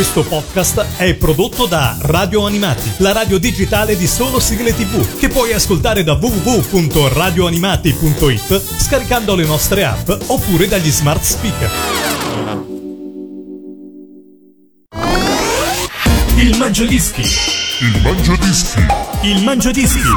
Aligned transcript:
Questo 0.00 0.24
podcast 0.24 0.96
è 0.96 1.12
prodotto 1.12 1.66
da 1.66 1.94
Radio 2.00 2.46
Animati, 2.46 2.90
la 3.00 3.12
radio 3.12 3.36
digitale 3.36 3.98
di 3.98 4.06
solo 4.06 4.40
sigle 4.40 4.74
tv, 4.74 5.18
che 5.18 5.28
puoi 5.28 5.52
ascoltare 5.52 6.02
da 6.02 6.14
www.radioanimati.it 6.14 8.78
scaricando 8.78 9.34
le 9.34 9.44
nostre 9.44 9.84
app 9.84 10.10
oppure 10.28 10.68
dagli 10.68 10.90
smart 10.90 11.22
speaker. 11.22 11.70
Il 16.36 16.56
Mangiadischi. 16.56 17.20
Il 17.20 18.00
Mangiadischi. 18.02 18.86
Il 19.20 19.42
Mangiadischi. 19.42 20.08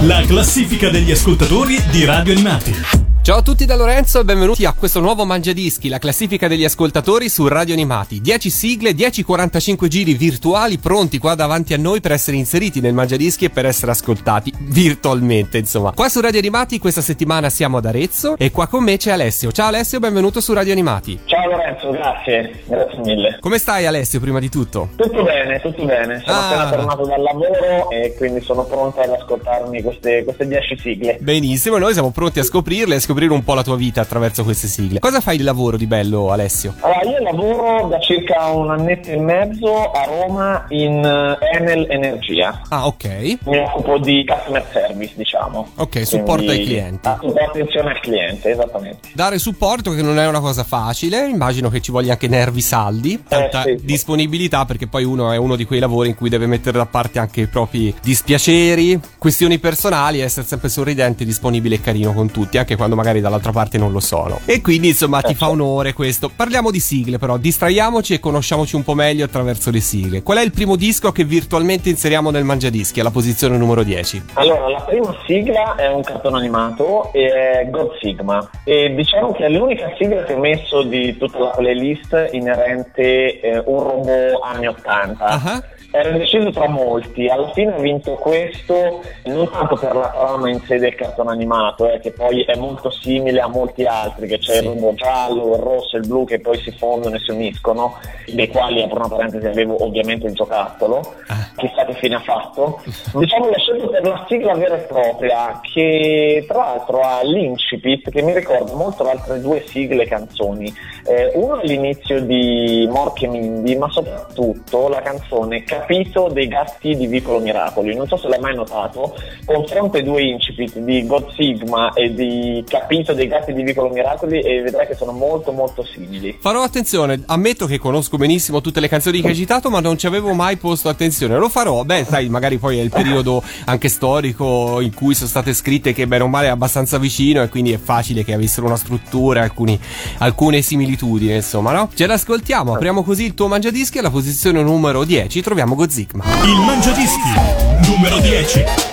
La 0.00 0.24
classifica 0.26 0.90
degli 0.90 1.12
ascoltatori 1.12 1.80
di 1.92 2.04
Radio 2.04 2.32
Animati. 2.32 3.11
Ciao 3.24 3.36
a 3.38 3.42
tutti 3.42 3.66
da 3.66 3.76
Lorenzo 3.76 4.18
e 4.18 4.24
benvenuti 4.24 4.64
a 4.64 4.72
questo 4.76 4.98
nuovo 4.98 5.24
Mangiadischi, 5.24 5.88
la 5.88 6.00
classifica 6.00 6.48
degli 6.48 6.64
ascoltatori 6.64 7.28
su 7.28 7.46
Radio 7.46 7.72
Animati. 7.72 8.20
10 8.20 8.50
sigle, 8.50 8.94
10 8.94 9.22
45 9.22 9.86
giri 9.86 10.14
virtuali 10.14 10.76
pronti 10.78 11.18
qua 11.18 11.36
davanti 11.36 11.72
a 11.72 11.76
noi 11.78 12.00
per 12.00 12.10
essere 12.10 12.36
inseriti 12.36 12.80
nel 12.80 12.94
Mangiadischi 12.94 13.44
e 13.44 13.50
per 13.50 13.64
essere 13.66 13.92
ascoltati 13.92 14.52
virtualmente, 14.62 15.58
insomma. 15.58 15.92
Qua 15.92 16.08
su 16.08 16.20
Radio 16.20 16.40
Animati 16.40 16.80
questa 16.80 17.00
settimana 17.00 17.48
siamo 17.48 17.76
ad 17.76 17.86
Arezzo 17.86 18.34
e 18.36 18.50
qua 18.50 18.66
con 18.66 18.82
me 18.82 18.96
c'è 18.96 19.12
Alessio. 19.12 19.52
Ciao 19.52 19.68
Alessio, 19.68 20.00
benvenuto 20.00 20.40
su 20.40 20.52
Radio 20.52 20.72
Animati. 20.72 21.20
Ciao 21.26 21.48
Lorenzo, 21.48 21.90
grazie, 21.90 22.64
grazie 22.66 22.98
mille. 23.04 23.36
Come 23.38 23.58
stai 23.58 23.86
Alessio 23.86 24.18
prima 24.18 24.40
di 24.40 24.48
tutto? 24.48 24.88
Tutto 24.96 25.22
bene, 25.22 25.60
tutto 25.60 25.84
bene. 25.84 26.20
Sono 26.26 26.36
Ah. 26.38 26.46
appena 26.48 26.70
tornato 26.70 27.06
dal 27.06 27.22
lavoro 27.22 27.88
e 27.90 28.14
quindi 28.16 28.40
sono 28.42 28.64
pronto 28.64 28.98
ad 28.98 29.10
ascoltarmi 29.10 29.80
queste, 29.80 30.24
queste 30.24 30.48
10 30.48 30.76
sigle. 30.76 31.18
Benissimo, 31.20 31.78
noi 31.78 31.92
siamo 31.92 32.10
pronti 32.10 32.40
a 32.40 32.42
scoprirle 32.42 32.96
e 32.96 33.00
scoprire 33.12 33.32
un 33.32 33.44
po' 33.44 33.52
la 33.54 33.62
tua 33.62 33.76
vita 33.76 34.00
attraverso 34.00 34.42
queste 34.42 34.66
sigle. 34.66 34.98
Cosa 34.98 35.20
fai 35.20 35.36
di 35.36 35.42
lavoro 35.42 35.76
di 35.76 35.86
bello 35.86 36.30
Alessio? 36.30 36.74
Allora, 36.80 37.02
io 37.02 37.22
lavoro 37.22 37.88
da 37.88 38.00
circa 38.00 38.46
un 38.46 38.70
annetto 38.70 39.10
e 39.10 39.18
mezzo 39.18 39.90
a 39.90 40.04
Roma 40.04 40.64
in 40.70 41.04
eh, 41.04 41.56
Enel 41.56 41.86
Energia. 41.90 42.62
Ah, 42.68 42.86
ok. 42.86 43.38
Mi 43.44 43.58
occupo 43.58 43.98
di 43.98 44.24
customer 44.26 44.66
service, 44.72 45.12
diciamo. 45.16 45.72
Ok, 45.76 46.06
supporto 46.06 46.44
Quindi- 46.44 46.60
ai 46.60 46.64
clienti. 46.64 47.08
Ah, 47.08 47.18
attenzione 47.46 47.90
al 47.90 48.00
cliente, 48.00 48.50
esattamente. 48.50 49.10
Dare 49.12 49.38
supporto 49.38 49.90
che 49.92 50.02
non 50.02 50.18
è 50.18 50.26
una 50.26 50.40
cosa 50.40 50.64
facile, 50.64 51.28
immagino 51.28 51.68
che 51.68 51.80
ci 51.80 51.90
voglia 51.90 52.12
anche 52.12 52.28
nervi 52.28 52.62
saldi, 52.62 53.22
tanta 53.28 53.62
sì, 53.62 53.76
sì. 53.78 53.84
disponibilità 53.84 54.64
perché 54.64 54.86
poi 54.86 55.04
uno 55.04 55.30
è 55.32 55.36
uno 55.36 55.56
di 55.56 55.66
quei 55.66 55.80
lavori 55.80 56.08
in 56.08 56.14
cui 56.14 56.30
deve 56.30 56.46
mettere 56.46 56.78
da 56.78 56.86
parte 56.86 57.18
anche 57.18 57.42
i 57.42 57.46
propri 57.46 57.94
dispiaceri, 58.00 58.98
questioni 59.18 59.58
personali 59.58 60.20
e 60.20 60.24
essere 60.24 60.46
sempre 60.46 60.70
sorridente, 60.70 61.24
disponibile 61.24 61.74
e 61.74 61.80
carino 61.80 62.14
con 62.14 62.30
tutti, 62.30 62.56
anche 62.56 62.76
quando 62.76 62.94
magari 62.94 63.01
dall'altra 63.10 63.52
parte 63.52 63.78
non 63.78 63.92
lo 63.92 64.00
sono. 64.00 64.40
E 64.44 64.60
quindi 64.60 64.88
insomma 64.88 65.20
ti 65.20 65.34
fa 65.34 65.48
onore 65.48 65.92
questo. 65.92 66.30
Parliamo 66.34 66.70
di 66.70 66.80
sigle 66.80 67.18
però, 67.18 67.36
distraiamoci 67.36 68.14
e 68.14 68.20
conosciamoci 68.20 68.76
un 68.76 68.84
po' 68.84 68.94
meglio 68.94 69.24
attraverso 69.24 69.70
le 69.70 69.80
sigle. 69.80 70.22
Qual 70.22 70.38
è 70.38 70.42
il 70.42 70.52
primo 70.52 70.76
disco 70.76 71.12
che 71.12 71.24
virtualmente 71.24 71.88
inseriamo 71.88 72.30
nel 72.30 72.44
Mangiadischi 72.44 73.00
alla 73.00 73.10
posizione 73.10 73.56
numero 73.56 73.82
10? 73.82 74.22
Allora, 74.34 74.68
la 74.68 74.80
prima 74.82 75.14
sigla 75.26 75.74
è 75.74 75.88
un 75.88 76.02
cartone 76.02 76.38
animato 76.38 77.12
e 77.12 77.28
è 77.28 77.68
God 77.70 77.98
Sigma. 78.00 78.48
E 78.64 78.94
diciamo 78.94 79.32
che 79.32 79.46
è 79.46 79.48
l'unica 79.48 79.92
sigla 79.98 80.22
che 80.24 80.34
ho 80.34 80.38
messo 80.38 80.82
di 80.82 81.16
tutta 81.16 81.38
la 81.38 81.50
playlist 81.50 82.28
inerente 82.32 83.40
eh, 83.40 83.62
un 83.64 83.82
robot 83.82 84.40
anni 84.42 84.66
80. 84.66 85.24
Ah. 85.24 85.62
Ero 85.94 86.08
indeciso 86.08 86.50
tra 86.50 86.68
molti, 86.68 87.28
alla 87.28 87.50
fine 87.52 87.74
ho 87.74 87.78
vinto 87.80 88.14
questo 88.14 89.02
non 89.24 89.50
tanto 89.50 89.76
per 89.76 89.94
la 89.94 90.08
trama 90.08 90.48
in 90.48 90.58
sé 90.62 90.78
del 90.78 90.94
cartone 90.94 91.32
animato, 91.32 91.86
eh, 91.90 92.00
che 92.00 92.12
poi 92.12 92.42
è 92.44 92.56
molto 92.56 92.90
simile 92.90 93.40
a 93.40 93.46
molti 93.48 93.84
altri, 93.84 94.26
che 94.26 94.38
c'è 94.38 94.54
Sì. 94.54 94.64
il 94.64 94.70
robot 94.70 94.94
giallo, 94.94 95.54
il 95.54 95.60
rosso 95.60 95.96
e 95.96 96.00
il 96.00 96.06
blu 96.06 96.24
che 96.24 96.40
poi 96.40 96.56
si 96.60 96.70
fondono 96.72 97.16
e 97.16 97.18
si 97.18 97.30
uniscono, 97.30 97.98
dei 98.26 98.48
quali 98.48 98.82
apro 98.82 99.00
una 99.00 99.08
parentesi 99.08 99.46
avevo 99.46 99.84
ovviamente 99.84 100.26
il 100.28 100.32
giocattolo, 100.32 101.12
Ah. 101.28 101.50
chissà 101.56 101.84
che 101.84 101.92
fine 101.94 102.14
ha 102.14 102.20
fatto. 102.20 102.80
Diciamo 103.12 103.46
l'ho 103.48 103.58
scelto 103.58 103.88
per 103.90 104.02
la 104.06 104.24
sigla 104.28 104.54
vera 104.54 104.76
e 104.76 104.80
propria, 104.84 105.60
che 105.74 106.44
tra 106.48 106.56
l'altro 106.58 107.00
ha 107.00 107.20
l'incipit 107.22 108.08
che 108.10 108.22
mi 108.22 108.32
ricorda 108.32 108.72
molto 108.74 109.04
le 109.04 109.10
altre 109.10 109.40
due 109.40 109.62
sigle 109.66 110.06
canzoni. 110.06 110.72
Eh, 111.06 111.32
uno 111.34 111.60
è 111.60 111.66
l'inizio 111.66 112.20
di 112.22 112.88
Morche 112.90 113.26
Mindy, 113.26 113.76
ma 113.76 113.90
soprattutto 113.90 114.88
la 114.88 115.02
canzone 115.02 115.62
Capito 115.82 116.28
dei 116.32 116.46
gatti 116.46 116.96
di 116.96 117.06
Vicolo 117.06 117.40
Miracoli. 117.40 117.94
Non 117.94 118.06
so 118.06 118.16
se 118.16 118.28
l'hai 118.28 118.38
mai 118.38 118.54
notato, 118.54 119.16
confronta 119.44 119.98
i 119.98 120.04
due 120.04 120.22
incipit 120.22 120.78
di 120.78 121.04
God 121.06 121.32
Sigma 121.34 121.92
e 121.92 122.14
di 122.14 122.64
Capito 122.68 123.12
dei 123.12 123.26
gatti 123.26 123.52
di 123.52 123.62
Vicolo 123.62 123.88
Miracoli 123.88 124.40
e 124.40 124.62
vedrai 124.62 124.86
che 124.86 124.94
sono 124.94 125.10
molto 125.10 125.50
molto 125.50 125.84
simili. 125.84 126.38
Farò 126.40 126.62
attenzione, 126.62 127.22
ammetto 127.26 127.66
che 127.66 127.78
conosco 127.78 128.16
benissimo 128.16 128.60
tutte 128.60 128.78
le 128.78 128.88
canzoni 128.88 129.20
che 129.20 129.28
hai 129.28 129.34
citato, 129.34 129.70
ma 129.70 129.80
non 129.80 129.98
ci 129.98 130.06
avevo 130.06 130.32
mai 130.34 130.56
posto 130.56 130.88
attenzione. 130.88 131.36
Lo 131.36 131.48
farò, 131.48 131.82
beh, 131.82 132.04
sai, 132.04 132.28
magari 132.28 132.58
poi 132.58 132.78
è 132.78 132.82
il 132.82 132.90
periodo 132.90 133.42
anche 133.64 133.88
storico 133.88 134.80
in 134.80 134.94
cui 134.94 135.14
sono 135.14 135.28
state 135.28 135.52
scritte 135.52 135.92
che 135.92 136.06
bene 136.06 136.22
o 136.22 136.28
male 136.28 136.46
è 136.46 136.50
abbastanza 136.50 136.98
vicino 136.98 137.42
e 137.42 137.48
quindi 137.48 137.72
è 137.72 137.78
facile 137.78 138.22
che 138.22 138.34
avessero 138.34 138.66
una 138.66 138.76
struttura, 138.76 139.42
alcuni, 139.42 139.78
alcune 140.18 140.62
similitudini, 140.62 141.34
insomma, 141.34 141.72
no? 141.72 141.90
Ce 141.92 142.06
l'ascoltiamo, 142.06 142.74
apriamo 142.74 143.02
così 143.02 143.24
il 143.24 143.34
tuo 143.34 143.48
mangiadischi 143.48 143.98
alla 143.98 144.10
posizione 144.10 144.62
numero 144.62 145.04
10, 145.04 145.42
troviamo 145.42 145.71
Gozigma. 145.74 146.24
Il 146.44 146.58
Mangiadischi. 146.60 147.88
Numero 147.88 148.18
10. 148.20 148.91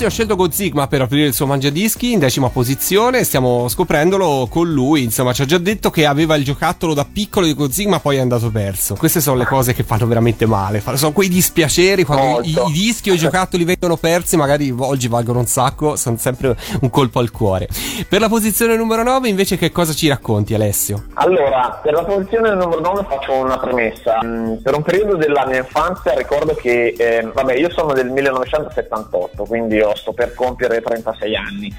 Alessio 0.00 0.06
ha 0.06 0.24
scelto 0.24 0.42
Gozigma 0.42 0.86
per 0.86 1.02
aprire 1.02 1.26
il 1.26 1.34
suo 1.34 1.44
mangiadischi 1.44 2.12
in 2.12 2.20
decima 2.20 2.48
posizione. 2.48 3.22
Stiamo 3.22 3.68
scoprendolo 3.68 4.46
con 4.48 4.66
lui. 4.72 5.02
Insomma, 5.02 5.34
ci 5.34 5.42
ha 5.42 5.44
già 5.44 5.58
detto 5.58 5.90
che 5.90 6.06
aveva 6.06 6.36
il 6.36 6.44
giocattolo 6.44 6.94
da 6.94 7.04
piccolo 7.04 7.44
di 7.44 7.52
Gozigma, 7.52 8.00
poi 8.00 8.16
è 8.16 8.20
andato 8.20 8.50
perso. 8.50 8.94
Queste 8.94 9.20
sono 9.20 9.36
le 9.36 9.44
cose 9.44 9.74
che 9.74 9.82
fanno 9.82 10.06
veramente 10.06 10.46
male. 10.46 10.82
Sono 10.94 11.12
quei 11.12 11.28
dispiaceri 11.28 12.04
quando 12.04 12.40
i, 12.42 12.50
i, 12.50 12.72
dischi 12.72 13.10
o 13.10 13.12
i 13.12 13.18
giocattoli 13.18 13.64
vengono 13.64 13.98
persi. 13.98 14.38
Magari 14.38 14.74
oggi 14.74 15.06
valgono 15.06 15.40
un 15.40 15.46
sacco, 15.46 15.96
sono 15.96 16.16
sempre 16.16 16.56
un 16.80 16.88
colpo 16.88 17.18
al 17.18 17.30
cuore. 17.30 17.68
Per 18.08 18.20
la 18.20 18.28
posizione 18.28 18.76
numero 18.76 19.02
9, 19.02 19.28
invece, 19.28 19.58
che 19.58 19.70
cosa 19.70 19.92
ci 19.92 20.08
racconti, 20.08 20.54
Alessio? 20.54 21.08
Allora, 21.14 21.78
per 21.82 21.92
la 21.92 22.04
posizione 22.04 22.54
numero 22.54 22.80
9 22.80 23.04
faccio 23.06 23.34
una 23.34 23.58
premessa. 23.58 24.18
Mm, 24.24 24.54
per 24.62 24.74
un 24.74 24.82
periodo 24.82 25.16
della 25.16 25.44
mia 25.46 25.58
infanzia 25.58 26.14
ricordo 26.14 26.54
che, 26.54 26.94
eh, 26.96 27.28
vabbè, 27.34 27.52
io 27.52 27.70
sono 27.70 27.92
del 27.92 28.08
1978, 28.08 29.44
quindi 29.44 29.74
io 29.74 29.89
sto 29.94 30.12
per 30.12 30.34
compiere 30.34 30.80
36 30.80 31.36
anni. 31.36 31.74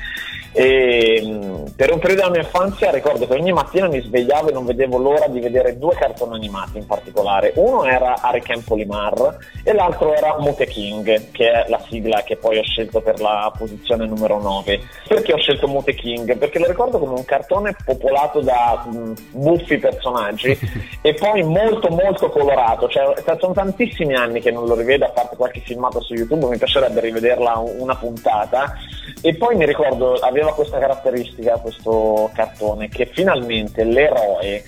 E, 0.53 1.21
mm, 1.23 1.65
per 1.75 1.91
un 1.91 1.99
periodo 1.99 2.21
della 2.21 2.29
mia 2.29 2.41
infanzia 2.41 2.91
ricordo 2.91 3.25
che 3.25 3.33
ogni 3.33 3.53
mattina 3.53 3.87
mi 3.87 4.01
svegliavo 4.01 4.49
e 4.49 4.53
non 4.53 4.65
vedevo 4.65 4.97
l'ora 4.97 5.27
di 5.27 5.39
vedere 5.39 5.77
due 5.77 5.95
cartoni 5.95 6.35
animati 6.35 6.77
in 6.77 6.85
particolare. 6.85 7.53
Uno 7.55 7.85
era 7.85 8.21
Ariken 8.21 8.63
Polimar 8.63 9.37
e 9.63 9.73
l'altro 9.73 10.13
era 10.13 10.37
Mute 10.39 10.67
King, 10.67 11.31
che 11.31 11.51
è 11.51 11.69
la 11.69 11.81
sigla 11.87 12.21
che 12.23 12.35
poi 12.35 12.57
ho 12.57 12.63
scelto 12.63 13.01
per 13.01 13.21
la 13.21 13.51
posizione 13.57 14.05
numero 14.05 14.41
9. 14.41 14.81
Perché 15.07 15.33
ho 15.33 15.37
scelto 15.37 15.67
Mute 15.67 15.93
King? 15.95 16.37
Perché 16.37 16.59
lo 16.59 16.67
ricordo 16.67 16.99
come 16.99 17.13
un 17.13 17.25
cartone 17.25 17.75
popolato 17.85 18.41
da 18.41 18.83
mh, 18.85 18.97
mm, 18.97 19.13
buffi 19.31 19.77
personaggi 19.77 20.57
e 21.01 21.13
poi 21.13 21.43
molto 21.43 21.89
molto 21.89 22.29
colorato. 22.29 22.89
Cioè, 22.89 23.13
sono 23.39 23.53
tantissimi 23.53 24.15
anni 24.15 24.41
che 24.41 24.51
non 24.51 24.65
lo 24.65 24.75
rivedo, 24.75 25.05
a 25.05 25.09
parte 25.09 25.35
qualche 25.35 25.61
filmato 25.61 26.01
su 26.01 26.13
YouTube, 26.13 26.47
mi 26.47 26.57
piacerebbe 26.57 26.99
rivederla 26.99 27.57
una 27.57 27.95
puntata. 27.95 28.73
E 29.21 29.35
poi 29.35 29.55
mi 29.55 29.65
ricordo, 29.65 30.15
aveva 30.41 30.53
questa 30.53 30.79
caratteristica 30.79 31.57
questo 31.57 32.29
cartone, 32.33 32.89
che 32.89 33.05
finalmente 33.05 33.83
l'eroe 33.83 34.63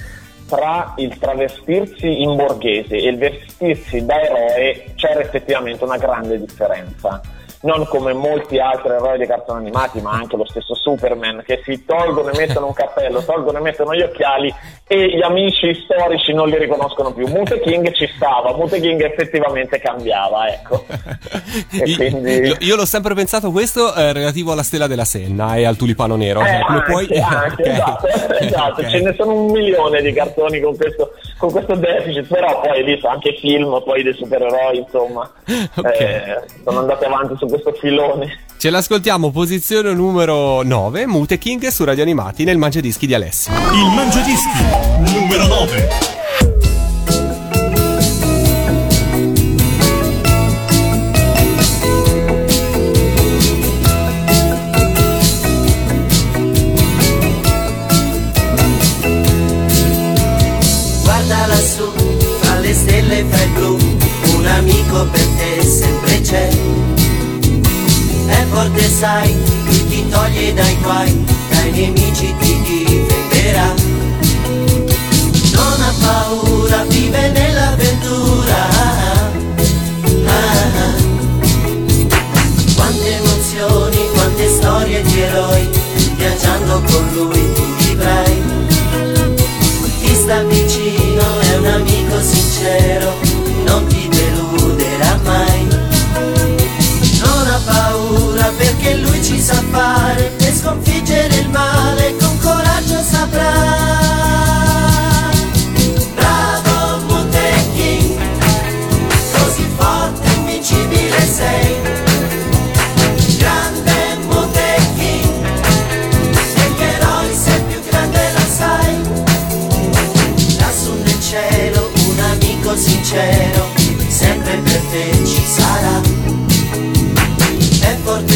tra 0.48 0.94
il 0.98 1.18
travestirsi 1.18 2.22
in 2.22 2.36
borghese 2.36 2.96
e 2.96 3.10
il 3.10 3.18
vestirsi 3.18 4.06
da 4.06 4.22
eroe 4.22 4.94
c'era 4.96 5.22
effettivamente 5.22 5.84
una 5.84 5.98
grande 5.98 6.40
differenza 6.40 7.22
non 7.64 7.86
come 7.88 8.14
molti 8.14 8.60
altri 8.60 8.90
eroi 8.90 9.18
dei 9.18 9.28
cartoni 9.28 9.60
animati, 9.60 10.02
ma 10.02 10.12
anche 10.12 10.36
lo 10.36 10.46
stesso 10.46 10.76
Superman, 10.76 11.44
che 11.46 11.62
si 11.64 11.86
tolgono 11.86 12.30
e 12.30 12.38
mettono 12.38 12.68
un 12.68 12.74
cappello, 12.74 13.24
tolgono 13.24 13.58
e 13.58 13.62
mettono 13.62 13.94
gli 13.96 14.02
occhiali 14.02 14.54
e 14.86 15.16
gli 15.16 15.22
amici 15.22 15.74
storici 15.86 16.34
non 16.34 16.50
li 16.50 16.58
riconoscono 16.58 17.14
più. 17.14 17.26
Mute 17.28 17.62
King 17.62 17.92
ci 17.94 18.10
stava, 18.16 18.54
Mute 18.56 18.82
King 18.82 19.02
effettivamente 19.04 19.80
cambiava, 19.80 20.48
ecco. 20.50 20.84
quindi... 21.96 22.56
io, 22.60 22.76
l'ho 22.76 22.86
sempre 22.86 23.14
pensato 23.14 23.50
questo 23.52 23.96
eh, 23.96 24.12
relativo 24.12 24.52
alla 24.52 24.64
stella 24.64 24.88
della 24.88 25.06
Senna 25.06 25.56
e 25.56 25.66
al 25.66 25.78
tulipano 25.78 26.18
nero. 26.18 26.42
Eh, 26.42 26.62
anche, 26.68 26.92
puoi... 26.92 27.08
anche, 27.18 27.62
okay. 27.64 27.74
esatto, 27.74 28.08
esatto. 28.40 28.82
Okay. 28.82 28.92
ce 28.92 29.02
ne 29.02 29.14
sono 29.14 29.34
un 29.34 29.52
milione 29.52 30.02
di 30.02 30.12
cartoni 30.12 30.60
con 30.60 30.76
questo, 30.76 31.14
con 31.38 31.50
questo 31.52 31.76
deficit, 31.76 32.28
però 32.28 32.60
poi 32.60 32.72
hai 32.72 32.84
visto 32.84 33.08
anche 33.08 33.38
film 33.40 33.82
poi 33.86 34.04
dei 34.04 34.14
supereroi, 34.14 34.80
insomma, 34.80 35.32
okay. 35.76 35.98
eh, 35.98 36.42
sono 36.66 36.80
andati 36.80 37.06
avanti 37.06 37.36
su 37.38 37.53
questo 37.54 37.74
filone. 37.74 38.40
Ce 38.58 38.70
l'ascoltiamo, 38.70 39.30
posizione 39.30 39.94
numero 39.94 40.64
9, 40.64 41.06
Mute 41.06 41.38
King 41.38 41.68
su 41.68 41.84
Radio 41.84 42.02
Animati 42.02 42.44
nel 42.44 42.58
Mangiadischi 42.58 43.06
di 43.06 43.14
Alessio. 43.14 43.54
Il 43.54 43.94
Mangiadischi 43.94 45.14
numero 45.14 45.46
9. 45.48 46.13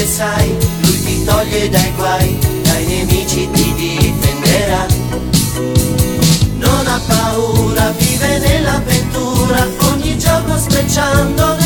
Sai, 0.08 0.56
lui 0.80 1.04
ti 1.04 1.24
toglie 1.26 1.70
dai 1.70 1.92
guai, 1.96 2.38
dai 2.64 2.86
nemici 2.86 3.50
ti 3.52 3.74
difenderà. 3.76 4.86
Non 6.56 6.88
ha 6.88 7.00
paura, 7.06 7.92
vive 7.98 8.40
nell'avventura, 8.40 9.68
ogni 9.92 10.18
giorno 10.18 10.58
sprecciando 10.58 11.57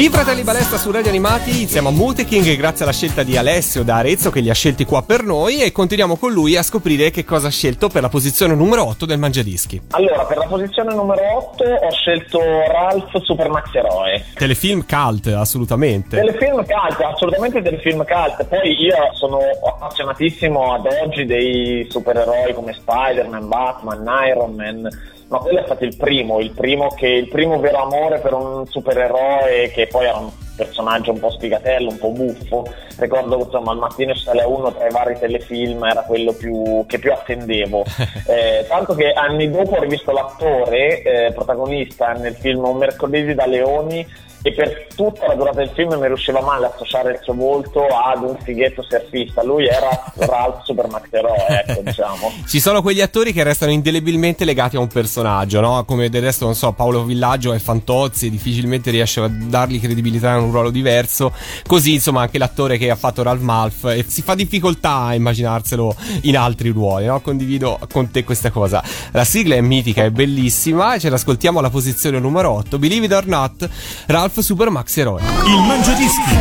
nel 0.00 0.44
palestra 0.46 0.78
su 0.78 0.90
Radio 0.90 1.10
Animati, 1.10 1.60
insieme 1.60 1.88
a 1.88 1.90
Muteking 1.90 2.56
grazie 2.56 2.84
alla 2.84 2.92
scelta 2.94 3.22
di 3.22 3.36
Alessio 3.36 3.84
da 3.84 3.96
Arezzo 3.96 4.30
che 4.30 4.40
li 4.40 4.48
ha 4.48 4.54
scelti 4.54 4.86
qua 4.86 5.02
per 5.02 5.22
noi 5.22 5.60
e 5.60 5.72
continuiamo 5.72 6.16
con 6.16 6.32
lui 6.32 6.56
a 6.56 6.62
scoprire 6.62 7.10
che 7.10 7.22
cosa 7.22 7.48
ha 7.48 7.50
scelto 7.50 7.88
per 7.88 8.00
la 8.00 8.08
posizione 8.08 8.54
numero 8.54 8.86
8 8.86 9.04
del 9.04 9.18
Mangiadischi. 9.18 9.78
Allora, 9.90 10.24
per 10.24 10.38
la 10.38 10.46
posizione 10.46 10.94
numero 10.94 11.20
8 11.52 11.64
ho 11.64 11.90
scelto 11.90 12.38
Ralph 12.40 13.22
Super 13.22 13.50
Max 13.50 13.74
Eroe. 13.74 14.24
Telefilm 14.32 14.86
cult, 14.86 15.26
assolutamente. 15.26 16.16
Telefilm 16.16 16.64
cult, 16.64 17.00
assolutamente 17.02 17.60
telefilm 17.60 18.02
cult. 18.06 18.46
Poi 18.46 18.82
io 18.82 18.96
sono 19.12 19.38
appassionatissimo 19.66 20.72
ad 20.72 20.88
oggi 21.04 21.26
dei 21.26 21.86
supereroi 21.90 22.54
come 22.54 22.72
Spider-Man, 22.72 23.48
Batman, 23.48 24.08
Iron 24.26 24.54
Man 24.54 24.88
ma 25.30 25.38
quello 25.38 25.60
è 25.60 25.64
stato 25.64 25.84
il 25.84 25.96
primo, 25.96 26.40
il 26.40 26.50
primo, 26.50 26.88
che, 26.88 27.06
il 27.06 27.28
primo 27.28 27.60
vero 27.60 27.84
amore 27.84 28.18
per 28.18 28.34
un 28.34 28.66
supereroe 28.66 29.70
che 29.72 29.86
poi 29.86 30.06
era 30.06 30.18
un 30.18 30.30
personaggio 30.56 31.12
un 31.12 31.20
po' 31.20 31.30
spigatello, 31.30 31.88
un 31.88 31.98
po' 31.98 32.10
buffo. 32.10 32.66
Ricordo 32.98 33.38
insomma 33.38 33.70
al 33.70 33.78
mattino 33.78 34.12
sale 34.14 34.42
uno 34.42 34.72
tra 34.72 34.88
i 34.88 34.90
vari 34.90 35.16
telefilm 35.18 35.84
era 35.84 36.02
quello 36.02 36.32
più, 36.32 36.84
che 36.86 36.98
più 36.98 37.12
attendevo. 37.12 37.84
Eh, 38.30 38.64
tanto 38.68 38.94
che 38.94 39.12
anni 39.12 39.50
dopo 39.50 39.74
ho 39.74 39.80
rivisto 39.80 40.12
l'attore 40.12 41.02
eh, 41.02 41.32
protagonista 41.32 42.12
nel 42.12 42.34
film 42.34 42.64
Un 42.64 42.76
mercoledì 42.76 43.34
da 43.34 43.46
leoni 43.46 44.06
e 44.42 44.52
per 44.52 44.86
tutta 44.94 45.26
la 45.26 45.34
durata 45.34 45.58
del 45.58 45.70
film 45.74 45.94
mi 45.98 46.06
riusciva 46.06 46.40
male 46.40 46.66
associare 46.66 47.12
il 47.12 47.20
suo 47.22 47.34
volto 47.34 47.86
ad 47.86 48.22
un 48.22 48.36
fighetto 48.42 48.82
surfista. 48.82 49.42
Lui 49.42 49.66
era 49.66 50.12
Ralph 50.14 50.62
Super 50.64 50.88
Eroe, 51.10 51.64
ecco, 51.64 51.80
diciamo. 51.84 52.32
Ci 52.46 52.60
sono 52.60 52.82
quegli 52.82 53.00
attori 53.00 53.32
che 53.32 53.42
restano 53.42 53.72
indelebilmente 53.72 54.44
legati 54.44 54.76
a 54.76 54.80
un 54.80 54.88
personaggio, 54.88 55.60
no? 55.60 55.84
Come 55.84 56.08
del 56.08 56.22
resto, 56.22 56.44
non 56.44 56.54
so, 56.54 56.72
Paolo 56.72 57.04
Villaggio 57.04 57.52
è 57.52 57.58
Fantozzi, 57.58 58.30
difficilmente 58.30 58.90
riesce 58.90 59.20
a 59.20 59.28
dargli 59.28 59.80
credibilità 59.80 60.34
in 60.36 60.44
un 60.44 60.52
ruolo 60.52 60.70
diverso. 60.70 61.32
Così, 61.66 61.94
insomma, 61.94 62.22
anche 62.22 62.38
l'attore 62.38 62.78
che 62.78 62.90
ha 62.90 62.96
fatto 62.96 63.22
Ralph 63.22 63.42
Malf 63.42 63.84
e 63.84 64.04
si 64.06 64.22
fa 64.22 64.34
difficoltà 64.34 65.02
a 65.02 65.14
immaginarselo 65.14 65.94
in 66.22 66.36
altri 66.36 66.70
ruoli, 66.70 67.06
no? 67.06 67.20
Condivido 67.20 67.78
con 67.90 68.10
te 68.10 68.24
questa 68.24 68.50
cosa. 68.50 68.82
La 69.12 69.24
sigla 69.24 69.56
è 69.56 69.60
mitica, 69.60 70.04
è 70.04 70.10
bellissima 70.10 70.98
ce 71.00 71.08
l'ascoltiamo 71.08 71.58
alla 71.58 71.70
posizione 71.70 72.18
numero 72.18 72.50
8. 72.50 72.78
Believe 72.78 73.06
it 73.06 73.12
or 73.12 73.26
not, 73.26 73.68
Ralph 74.06 74.29
Ralph 74.30 74.44
Super 74.44 74.70
Max 74.70 74.96
Eroe. 74.96 75.20
Il 75.44 75.60
Mangiadischi 75.66 76.36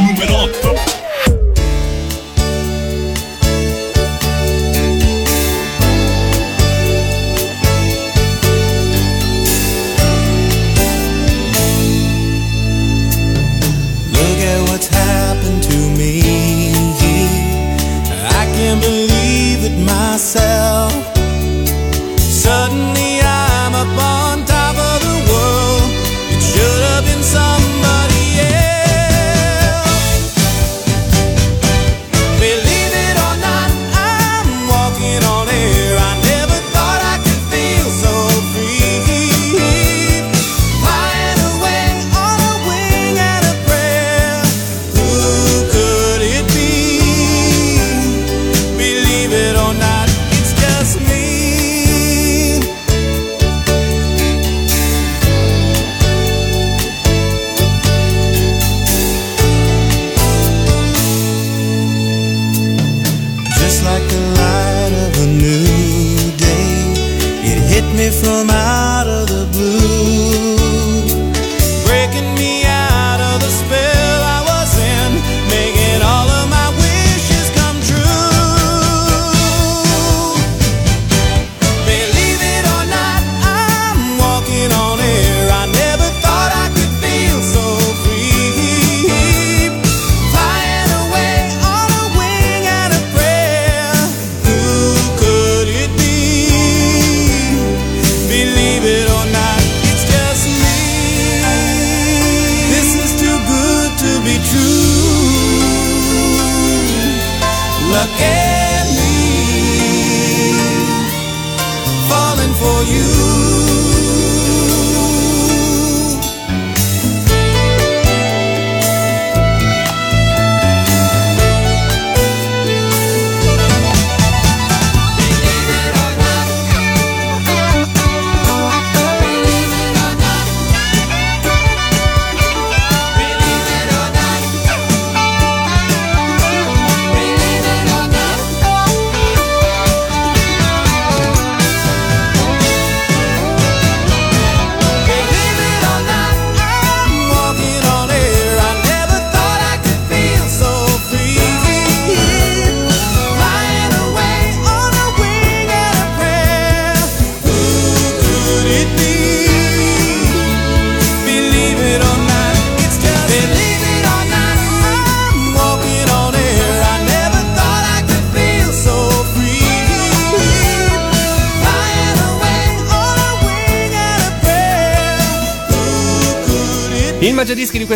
numero 0.00 0.46
8. 0.46 0.93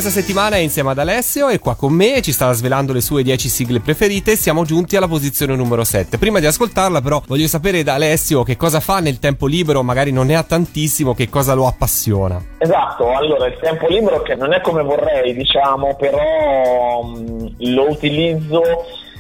Questa 0.01 0.21
settimana 0.21 0.55
è 0.55 0.61
insieme 0.61 0.91
ad 0.93 0.99
Alessio 1.01 1.49
e 1.49 1.59
qua 1.59 1.75
con 1.75 1.93
me 1.93 2.23
ci 2.23 2.31
sta 2.31 2.53
svelando 2.53 2.93
le 2.93 3.01
sue 3.01 3.25
10 3.25 3.49
sigle 3.49 3.81
preferite 3.81 4.37
siamo 4.37 4.65
giunti 4.65 4.95
alla 4.95 5.09
posizione 5.09 5.57
numero 5.57 5.83
7. 5.83 6.19
Prima 6.19 6.39
di 6.39 6.47
ascoltarla 6.47 7.01
però 7.01 7.21
voglio 7.27 7.49
sapere 7.49 7.83
da 7.83 7.95
Alessio 7.95 8.45
che 8.45 8.57
cosa 8.57 8.79
fa 8.79 9.01
nel 9.01 9.19
tempo 9.19 9.47
libero, 9.47 9.83
magari 9.83 10.13
non 10.13 10.27
ne 10.27 10.37
ha 10.37 10.45
tantissimo, 10.45 11.15
che 11.15 11.29
cosa 11.29 11.55
lo 11.55 11.67
appassiona. 11.67 12.41
Esatto, 12.59 13.11
allora 13.13 13.49
il 13.49 13.59
tempo 13.61 13.89
libero 13.89 14.23
che 14.23 14.37
non 14.37 14.53
è 14.53 14.61
come 14.61 14.85
vorrei, 14.85 15.35
diciamo, 15.35 15.97
però 15.97 17.03
mh, 17.03 17.55
lo 17.73 17.91
utilizzo 17.91 18.63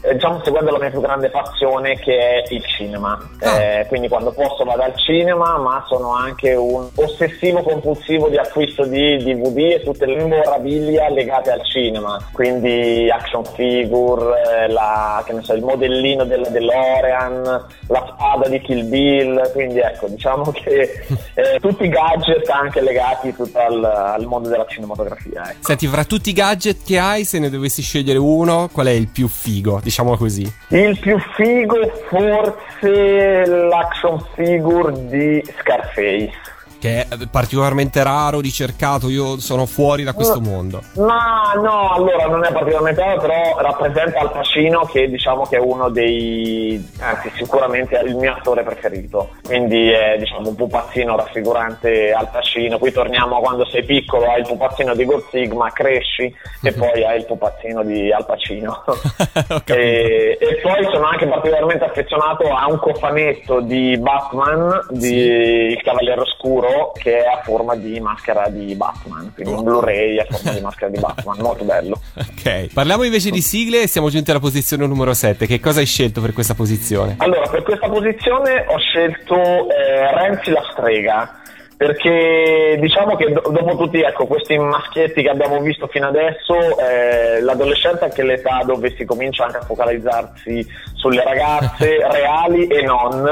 eh, 0.03 0.15
diciamo 0.15 0.41
seguendo 0.45 0.71
la 0.71 0.79
mia 0.79 0.91
più 0.91 1.01
grande 1.01 1.31
passione 1.31 1.97
che 1.99 2.17
è 2.17 2.53
il 2.53 2.65
cinema. 2.65 3.19
Ah. 3.41 3.61
Eh, 3.61 3.87
quindi 3.87 4.09
quando 4.09 4.33
posso 4.33 4.65
vado 4.65 4.83
al 4.83 4.97
cinema, 4.97 5.59
ma 5.59 5.85
sono 5.87 6.15
anche 6.15 6.55
un 6.55 6.89
ossessivo 6.95 7.63
compulsivo 7.63 8.29
di 8.29 8.37
acquisto 8.37 8.85
di 8.85 9.17
DVD 9.19 9.59
e 9.59 9.83
tutte 9.85 10.07
le 10.07 10.17
memorabilia 10.17 11.09
legate 11.11 11.51
al 11.51 11.65
cinema. 11.65 12.19
Quindi 12.33 13.11
action 13.11 13.45
figure, 13.45 14.35
eh, 14.43 14.69
la- 14.69 15.23
che 15.27 15.33
ne 15.33 15.43
so, 15.43 15.55
il 15.55 15.63
modellino 15.63 16.25
della 16.25 16.49
DeLorean, 16.49 17.43
la 17.89 18.13
spada 18.13 18.49
di 18.49 18.61
Kill 18.61 18.89
Bill. 18.89 19.53
Quindi 19.53 19.79
ecco, 19.79 20.07
diciamo 20.09 20.51
che 20.53 21.05
eh, 21.35 21.59
tutti 21.61 21.85
i 21.85 21.89
gadget 21.89 22.49
anche 22.49 22.81
legati 22.81 23.35
tutto 23.35 23.59
al, 23.59 23.85
al 23.85 24.25
mondo 24.27 24.49
della 24.49 24.67
cinematografia. 24.69 25.51
Ecco. 25.51 25.59
Senti, 25.61 25.87
fra 25.87 26.05
tutti 26.05 26.31
i 26.31 26.33
gadget 26.33 26.85
che 26.85 26.99
hai, 26.99 27.25
se 27.25 27.39
ne 27.39 27.51
dovessi 27.51 27.83
scegliere 27.83 28.19
uno, 28.19 28.69
qual 28.73 28.87
è 28.87 28.91
il 28.91 29.09
più 29.09 29.29
figo? 29.29 29.81
Diciamolo 29.89 30.19
così. 30.19 30.43
Il 30.69 30.99
più 30.99 31.19
figo 31.35 31.91
forse 32.11 33.47
l'action 33.47 34.23
figure 34.35 34.93
di 35.07 35.43
Scarface. 35.61 36.31
Che 36.79 37.07
è 37.09 37.17
particolarmente 37.31 38.03
raro, 38.03 38.41
ricercato. 38.41 39.09
Io 39.09 39.39
sono 39.39 39.67
fuori 39.67 40.05
da 40.05 40.13
questo 40.13 40.41
mondo. 40.41 40.83
Ma 40.97 41.53
no, 41.57 41.93
allora 41.93 42.27
non 42.27 42.45
è 42.45 42.53
particolarmente 42.53 43.03
vero, 43.03 43.21
però 43.21 43.61
rappresenta 43.61 44.21
Al 44.21 44.31
Pacino 44.31 44.81
che 44.85 45.09
diciamo 45.09 45.45
che 45.45 45.57
è 45.57 45.61
uno 45.61 45.89
dei, 45.89 46.83
anzi 47.01 47.31
sicuramente 47.35 47.99
è 47.99 48.05
il 48.05 48.17
mio 48.17 48.33
attore 48.33 48.63
preferito, 48.63 49.31
quindi 49.45 49.91
è 49.91 50.17
diciamo 50.19 50.49
un 50.49 50.55
pupazzino 50.55 51.17
raffigurante 51.17 52.13
Al 52.13 52.29
Pacino, 52.31 52.79
qui 52.79 52.93
torniamo 52.93 53.37
a 53.37 53.41
quando 53.41 53.67
sei 53.67 53.85
piccolo, 53.85 54.31
hai 54.31 54.41
il 54.41 54.47
pupazzino 54.47 54.95
di 54.95 55.05
God 55.05 55.25
Sigma, 55.31 55.71
cresci 55.73 56.35
e 56.63 56.73
poi 56.73 57.05
hai 57.05 57.19
il 57.19 57.27
pupazzino 57.27 57.83
di 57.83 58.13
Al 58.13 58.25
Pacino. 58.25 58.85
E, 59.69 60.37
e 60.41 60.61
poi 60.63 60.85
sono 60.91 61.07
anche 61.07 61.27
particolarmente 61.27 61.85
affezionato 61.85 62.45
a 62.55 62.67
un 62.69 62.79
cofanetto 62.79 63.61
di 63.61 63.97
Batman, 63.99 64.87
di 64.91 65.73
Il 65.73 65.83
Cavaliere 65.83 66.21
Oscuro, 66.21 66.68
che 66.95 67.23
è 67.23 67.27
a 67.27 67.43
forma 67.43 67.75
di 67.75 67.99
maschera 68.01 68.49
di 68.49 68.75
Batman, 68.75 69.33
quindi 69.35 69.53
un 69.53 69.63
Blu-ray 69.63 70.19
a 70.19 70.27
forma 70.29 70.53
di 70.53 70.61
maschera 70.63 70.91
di 70.91 70.99
Batman, 70.99 71.37
molto 71.41 71.65
bello. 71.65 72.01
Ok. 72.17 72.73
Parliamo 72.73 73.05
invece 73.05 73.31
di 73.31 73.41
sigle 73.41 73.83
e 73.83 73.87
siamo 73.87 74.09
giunti 74.11 74.31
alla 74.31 74.41
posizione 74.41 74.87
numero 74.87 75.13
7. 75.13 75.47
Che 75.47 75.61
cosa 75.61 75.81
hai 75.81 75.87
scelto 75.87 76.21
per 76.21 76.33
questa 76.33 76.55
posizione? 76.55 77.15
Allora, 77.19 77.49
per 77.49 77.63
questa 77.63 77.89
posizione 77.89 78.65
ho 78.67 78.79
scelto 78.79 79.69
eh, 79.71 80.15
Renzi 80.15 80.51
la 80.51 80.63
strega. 80.73 81.43
Perché 81.79 82.77
diciamo 82.81 83.15
che 83.15 83.31
do- 83.31 83.51
dopo 83.53 83.77
tutti 83.77 84.01
ecco, 84.01 84.27
questi 84.27 84.59
maschietti 84.59 85.23
che 85.23 85.29
abbiamo 85.29 85.61
visto 85.61 85.87
fino 85.87 86.09
adesso, 86.09 86.77
eh, 86.77 87.41
l'adolescenza 87.41 88.01
è 88.01 88.05
anche 88.07 88.25
l'età 88.25 88.65
dove 88.67 88.93
si 88.97 89.05
comincia 89.05 89.45
anche 89.45 89.59
a 89.59 89.63
focalizzarsi 89.63 90.67
sulle 90.95 91.23
ragazze 91.23 91.99
reali 92.11 92.67
e 92.67 92.83
non, 92.83 93.25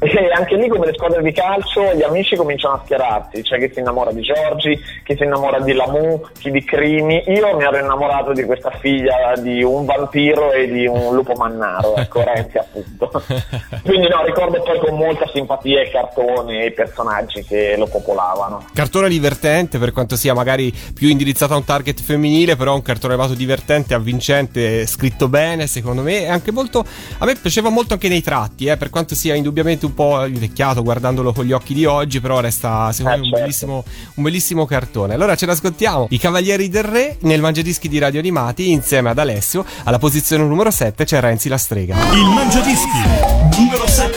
e 0.00 0.30
anche 0.34 0.56
lì 0.56 0.66
come 0.66 0.86
le 0.86 0.94
squadre 0.94 1.22
di 1.22 1.30
calcio 1.30 1.94
gli 1.94 2.02
amici 2.02 2.34
cominciano 2.34 2.74
a 2.74 2.80
schierarsi, 2.82 3.42
c'è 3.42 3.58
chi 3.58 3.72
si 3.72 3.78
innamora 3.78 4.10
di 4.10 4.22
Giorgi, 4.22 4.76
chi 5.04 5.14
si 5.14 5.22
innamora 5.22 5.60
di 5.60 5.72
Lamu, 5.72 6.22
chi 6.40 6.50
di 6.50 6.64
Crimi, 6.64 7.22
io 7.28 7.56
mi 7.56 7.62
ero 7.62 7.78
innamorato 7.78 8.32
di 8.32 8.42
questa 8.42 8.70
figlia 8.80 9.34
di 9.38 9.62
un 9.62 9.84
vampiro 9.84 10.50
e 10.50 10.66
di 10.66 10.88
un 10.88 11.14
lupo 11.14 11.34
mannaro, 11.34 11.94
ecco 11.94 12.24
Renzi 12.26 12.58
appunto. 12.58 13.22
Quindi 13.84 14.08
no, 14.08 14.24
ricordo 14.24 14.60
poi 14.60 14.80
con 14.80 14.96
molta 14.96 15.28
simpatia 15.28 15.82
il 15.82 15.90
cartone 15.90 16.62
e 16.62 16.66
i 16.66 16.72
personaggi 16.72 17.44
che 17.44 17.76
lo 17.76 17.90
popolavano. 17.92 18.64
Cartone 18.72 19.08
divertente, 19.08 19.78
per 19.78 19.92
quanto 19.92 20.16
sia 20.16 20.34
magari 20.34 20.72
più 20.94 21.08
indirizzato 21.08 21.52
a 21.52 21.56
un 21.58 21.64
target 21.64 22.00
femminile, 22.00 22.56
però 22.56 22.74
un 22.74 22.82
cartone 22.82 23.12
animato 23.14 23.34
divertente, 23.34 23.94
avvincente, 23.94 24.86
scritto 24.86 25.28
bene, 25.28 25.66
secondo 25.66 26.02
me, 26.02 26.22
e 26.22 26.26
anche 26.28 26.50
molto. 26.50 26.84
A 27.18 27.24
me 27.26 27.34
piaceva 27.36 27.68
molto 27.68 27.92
anche 27.92 28.08
nei 28.08 28.22
tratti, 28.22 28.66
eh, 28.66 28.76
per 28.76 28.90
quanto 28.90 29.14
sia 29.14 29.34
indubbiamente 29.34 29.86
un 29.86 29.94
po' 29.94 30.24
invecchiato 30.24 30.82
guardandolo 30.82 31.32
con 31.32 31.44
gli 31.44 31.52
occhi 31.52 31.74
di 31.74 31.84
oggi, 31.84 32.20
però 32.20 32.40
resta 32.40 32.90
secondo 32.92 33.18
Eh, 33.18 33.20
me 33.20 33.24
un 33.24 33.28
certo. 33.30 33.40
bellissimo, 33.44 33.84
un 34.14 34.22
bellissimo 34.22 34.66
cartone. 34.66 35.14
Allora 35.14 35.36
ce 35.36 35.46
l'ascoltiamo. 35.46 36.06
I 36.10 36.18
Cavalieri 36.18 36.68
del 36.68 36.84
Re 36.84 37.16
nel 37.20 37.40
Mangiadischi 37.40 37.88
di 37.88 37.98
Radio 37.98 38.20
Animati 38.20 38.70
insieme 38.70 39.10
ad 39.10 39.18
Alessio. 39.18 39.64
Alla 39.84 39.98
posizione 39.98 40.44
numero 40.44 40.70
7 40.70 41.04
c'è 41.04 41.20
Renzi 41.20 41.48
la 41.48 41.58
strega. 41.58 41.94
Il 42.14 42.24
Mangiadischi 42.26 42.98
numero 43.58 43.86
7. 43.86 44.11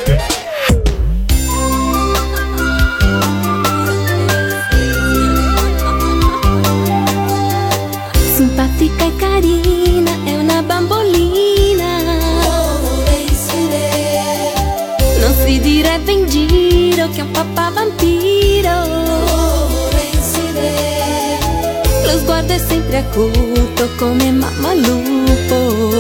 Sempre 22.86 22.98
acuto 22.98 23.90
come 23.98 24.32
mamma 24.32 24.74
lupo. 24.76 25.94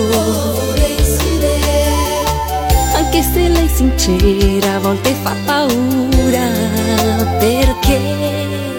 Anche 2.95 3.21
se 3.21 3.47
lei 3.47 3.65
è 3.65 3.69
sincera, 3.69 4.75
a 4.75 4.79
volte 4.79 5.13
fa 5.13 5.35
paura. 5.45 6.47
Perché? 7.39 8.74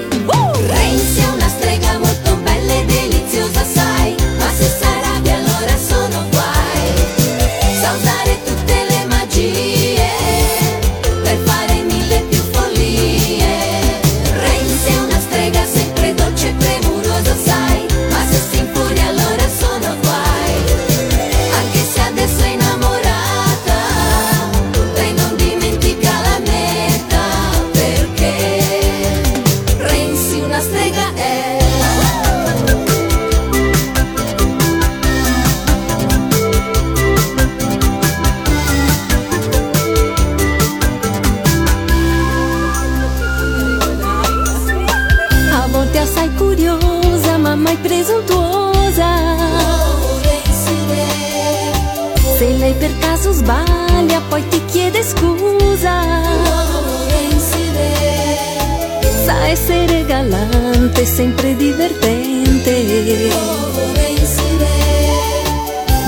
Galante, 60.96 61.06
sempre 61.06 61.54
divertente. 61.56 63.30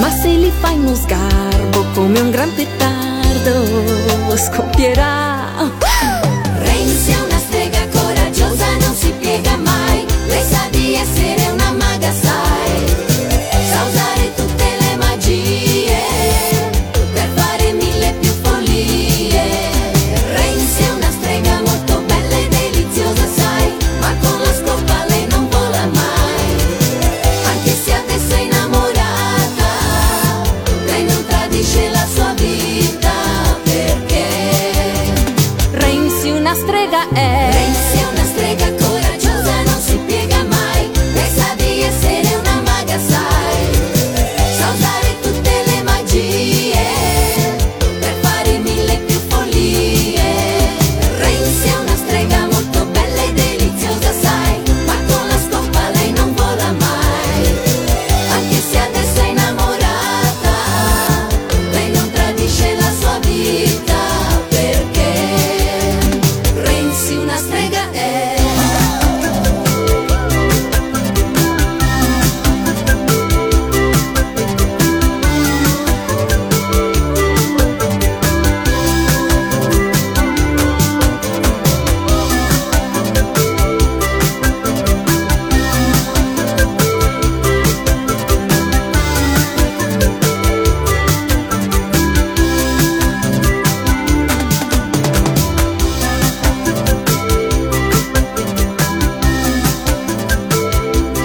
Ma 0.00 0.10
se 0.10 0.28
li 0.28 0.52
fai 0.60 0.78
uno 0.78 0.94
sgarbo 0.94 1.84
come 1.94 2.20
un 2.20 2.30
gran 2.30 2.52
petardo, 2.54 4.36
scoppierà. 4.36 5.37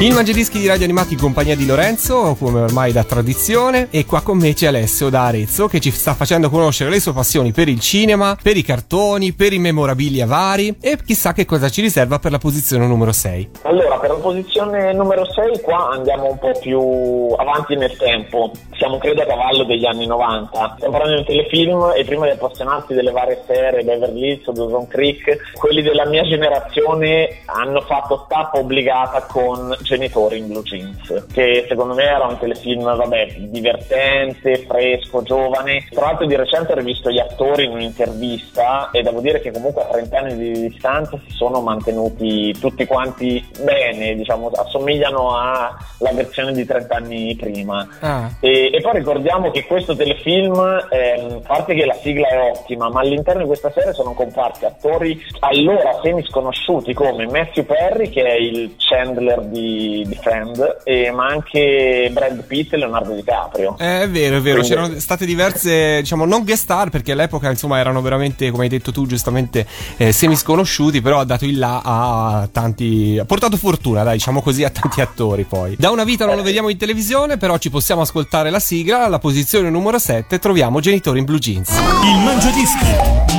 Il 0.04 0.12
Mangiadischi 0.14 0.60
di 0.60 0.68
Radio 0.68 0.84
Animati 0.84 1.14
in 1.14 1.20
compagnia 1.20 1.56
di 1.56 1.66
Lorenzo, 1.66 2.36
come 2.38 2.60
ormai 2.60 2.92
da 2.92 3.06
tradizione, 3.06 3.88
e 3.90 4.06
qua 4.06 4.22
con 4.22 4.38
me 4.38 4.54
c'è 4.54 4.68
Alessio 4.68 5.08
da 5.08 5.28
Arezzo 5.28 5.70
che 5.70 5.80
ci 5.80 5.92
sta 5.92 6.14
facendo 6.14 6.50
conoscere 6.50 6.90
le 6.90 7.00
sue 7.00 7.14
passioni 7.14 7.54
per 7.54 7.70
il 7.70 7.80
cinema, 7.80 8.36
per 8.36 8.58
i 8.58 8.64
cartoni, 8.64 9.32
per 9.32 9.54
i 9.54 9.60
memorabilia 9.60 10.26
vari 10.26 10.76
e 10.82 10.98
chissà 11.02 11.32
che 11.32 11.46
cosa 11.46 11.70
ci 11.70 11.80
riserva 11.80 12.20
per 12.20 12.32
la 12.32 12.38
posizione 12.38 12.86
numero 12.86 13.14
6. 13.14 13.52
Allora, 13.62 13.98
per 13.98 14.10
la 14.10 14.18
posizione 14.18 14.92
numero 14.92 15.24
6 15.24 15.62
qua 15.62 15.92
andiamo 15.92 16.32
un 16.32 16.38
po' 16.38 16.52
più 16.60 17.34
avanti 17.38 17.78
nel 17.78 17.96
tempo. 17.96 18.52
Siamo 18.76 18.98
credo 18.98 19.22
a 19.22 19.26
cavallo 19.26 19.64
degli 19.64 19.86
anni 19.86 20.06
90. 20.06 20.74
Stiamo 20.76 20.98
parlando 20.98 21.22
di 21.22 21.28
telefilm 21.28 21.94
e 21.96 22.04
prima 22.04 22.26
di 22.26 22.32
appassionarsi 22.32 22.94
delle 22.94 23.12
varie 23.12 23.42
serie, 23.48 23.86
Beverly 23.86 24.34
Hills, 24.34 24.52
Dawson 24.52 24.86
Creek, 24.90 25.54
quelli 25.54 25.82
della 25.82 26.06
mia 26.08 26.24
generazione 26.24 27.38
hanno 27.46 27.80
fatto 27.80 28.26
tappa 28.28 28.60
obbligata 28.60 29.22
con 29.28 29.74
Genitori 29.94 30.40
in 30.40 30.48
Blue 30.48 30.64
Jeans, 30.64 31.26
che 31.32 31.66
secondo 31.68 31.94
me 31.94 32.04
era 32.04 32.26
un 32.26 32.40
telefilm, 32.40 32.84
vabbè, 32.84 33.36
divertente, 33.38 34.66
fresco, 34.66 35.22
giovane. 35.22 35.88
Tra 35.92 36.06
l'altro 36.06 36.26
di 36.26 36.36
recente 36.36 36.72
ho 36.72 36.76
rivisto 36.76 37.12
gli 37.12 37.20
attori 37.20 37.66
in 37.66 37.72
un'intervista 37.72 38.90
e 38.92 39.04
devo 39.04 39.22
dire 39.22 39.40
che 39.40 39.52
comunque 39.52 39.84
a 39.84 39.86
30 39.86 40.18
anni 40.18 40.36
di 40.36 40.68
distanza 40.70 41.20
si 41.28 41.36
sono 41.36 41.62
mantenuti 41.62 42.58
tutti 42.60 42.88
quanti 42.88 43.46
bene, 43.64 44.16
diciamo, 44.16 44.50
assomigliano 44.50 45.38
alla 45.38 46.12
versione 46.14 46.54
di 46.54 46.66
30 46.66 46.96
anni 46.96 47.36
prima. 47.36 47.88
Ah. 48.00 48.32
E, 48.40 48.72
e 48.74 48.82
poi 48.82 48.94
ricordiamo 48.94 49.52
che 49.52 49.66
questo 49.66 49.96
telefilm, 49.96 50.56
ehm, 50.90 51.42
a 51.44 51.48
parte 51.48 51.76
che 51.76 51.86
la 51.86 51.94
sigla 52.02 52.28
è 52.30 52.50
ottima, 52.52 52.90
ma 52.90 53.02
all'interno 53.02 53.42
di 53.42 53.48
questa 53.48 53.72
serie 53.72 53.94
sono 53.94 54.14
comparsi 54.14 54.66
attori 54.66 55.22
allora 55.40 56.00
semi 56.02 56.24
sconosciuti 56.24 56.94
come 56.94 57.28
Matthew 57.28 57.66
Perry, 57.66 58.10
che 58.10 58.24
è 58.24 58.34
il 58.34 58.74
Chandler 58.78 59.42
di, 59.42 59.73
di 60.08 60.18
Friend, 60.22 60.78
e, 60.84 61.12
ma 61.12 61.28
anche 61.28 62.10
Brad 62.12 62.44
Pitt 62.44 62.74
e 62.74 62.78
Leonardo 62.78 63.14
DiCaprio. 63.14 63.76
Eh, 63.80 64.02
È 64.04 64.10
vero, 64.10 64.38
è 64.38 64.42
vero, 64.42 64.60
Quindi- 64.60 64.68
c'erano 64.68 65.00
state 65.00 65.26
diverse, 65.26 66.00
diciamo, 66.02 66.26
non 66.26 66.44
guest 66.44 66.64
star 66.64 66.90
perché 66.90 67.12
all'epoca, 67.14 67.50
insomma, 67.50 67.80
erano 67.80 68.02
veramente, 68.02 68.50
come 68.52 68.64
hai 68.64 68.70
detto 68.70 68.92
tu, 68.92 69.06
giustamente 69.06 69.66
eh, 69.98 70.12
semi 70.12 70.36
sconosciuti, 70.36 71.02
però 71.02 71.20
ha 71.20 71.26
dato 71.26 71.46
il 71.46 71.58
là 71.58 71.82
a 71.84 72.50
tanti, 72.52 73.18
ha 73.20 73.26
portato 73.26 73.58
fortuna, 73.58 74.04
dai, 74.04 74.14
diciamo 74.16 74.42
così, 74.42 74.64
a 74.64 74.70
tanti 74.70 75.02
attori 75.02 75.44
poi. 75.44 75.76
Da 75.78 75.90
una 75.92 76.04
vita 76.04 76.26
non 76.26 76.36
lo 76.36 76.44
vediamo 76.44 76.70
in 76.70 76.78
televisione, 76.78 77.38
però 77.38 77.58
ci 77.58 77.70
possiamo 77.70 78.02
ascoltare 78.02 78.50
la 78.50 78.60
sigla, 78.60 79.06
alla 79.06 79.20
posizione 79.20 79.70
numero 79.70 79.98
7 80.00 80.40
troviamo 80.40 80.80
Genitori 80.80 81.20
in 81.20 81.26
Blue 81.26 81.40
Jeans. 81.40 81.70
Il 81.70 82.24
Mangiadischi 82.24 82.86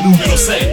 numero 0.03 0.37
6. 0.37 0.70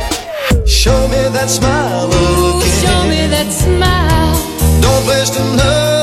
Show 0.65 1.07
me 1.07 1.29
that 1.31 1.47
smile 1.47 2.05
again. 2.05 2.61
Show 2.81 3.07
me 3.07 3.27
that 3.29 3.49
smile. 3.49 4.50
no 4.81 5.01
place 5.05 5.29
to 5.29 5.43
know 5.55 6.00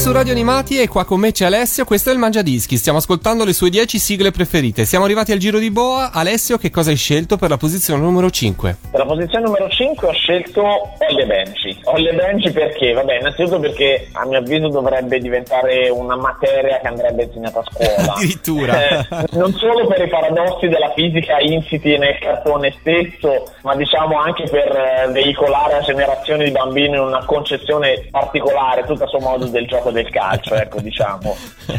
su 0.00 0.12
Radio 0.12 0.32
Animati 0.32 0.80
e 0.80 0.88
qua 0.88 1.04
con 1.04 1.20
me 1.20 1.30
c'è 1.30 1.44
Alessio, 1.44 1.84
questo 1.84 2.08
è 2.08 2.14
il 2.14 2.18
Mangiadischi, 2.18 2.78
stiamo 2.78 2.96
ascoltando 2.96 3.44
le 3.44 3.52
sue 3.52 3.68
10 3.68 3.98
sigle 3.98 4.30
preferite. 4.30 4.86
Siamo 4.86 5.04
arrivati 5.04 5.30
al 5.32 5.36
giro 5.36 5.58
di 5.58 5.70
boa. 5.70 6.10
Alessio, 6.10 6.56
che 6.56 6.70
cosa 6.70 6.88
hai 6.88 6.96
scelto 6.96 7.36
per 7.36 7.50
la 7.50 7.58
posizione 7.58 8.00
numero 8.00 8.30
5? 8.30 8.76
Per 8.92 8.98
la 8.98 9.04
posizione 9.04 9.44
numero 9.44 9.68
5 9.68 10.08
ho 10.08 10.12
scelto 10.12 10.62
Olle 10.62 11.26
Benji. 11.26 11.78
Olle 11.84 12.14
Benji 12.14 12.50
perché? 12.50 12.94
Vabbè, 12.94 13.18
innanzitutto 13.18 13.60
perché 13.60 14.08
a 14.12 14.24
mio 14.24 14.38
avviso 14.38 14.68
dovrebbe 14.68 15.18
diventare 15.18 15.90
una 15.90 16.16
materia 16.16 16.78
che 16.80 16.86
andrebbe 16.86 17.24
insegnata 17.24 17.58
a 17.58 17.64
scuola. 17.70 18.14
Addirittura. 18.16 18.88
Eh, 18.88 19.06
non 19.32 19.52
solo 19.52 19.86
per 19.86 20.00
i 20.00 20.08
paradossi 20.08 20.68
della 20.68 20.92
fisica 20.94 21.38
insiti 21.40 21.98
nel 21.98 22.16
cartone 22.18 22.74
stesso, 22.80 23.52
ma 23.64 23.76
diciamo 23.76 24.18
anche 24.18 24.44
per 24.44 24.66
eh, 24.74 25.12
veicolare 25.12 25.74
a 25.74 25.80
generazioni 25.80 26.44
di 26.44 26.52
bambini 26.52 26.96
una 26.96 27.22
concezione 27.26 28.08
particolare, 28.10 28.86
tutta 28.86 29.04
a 29.04 29.08
suo 29.08 29.20
modo, 29.20 29.44
del 29.44 29.66
gioco 29.66 29.88
del 29.90 30.08
calcio, 30.10 30.54
ecco, 30.54 30.80
diciamo. 30.82 31.36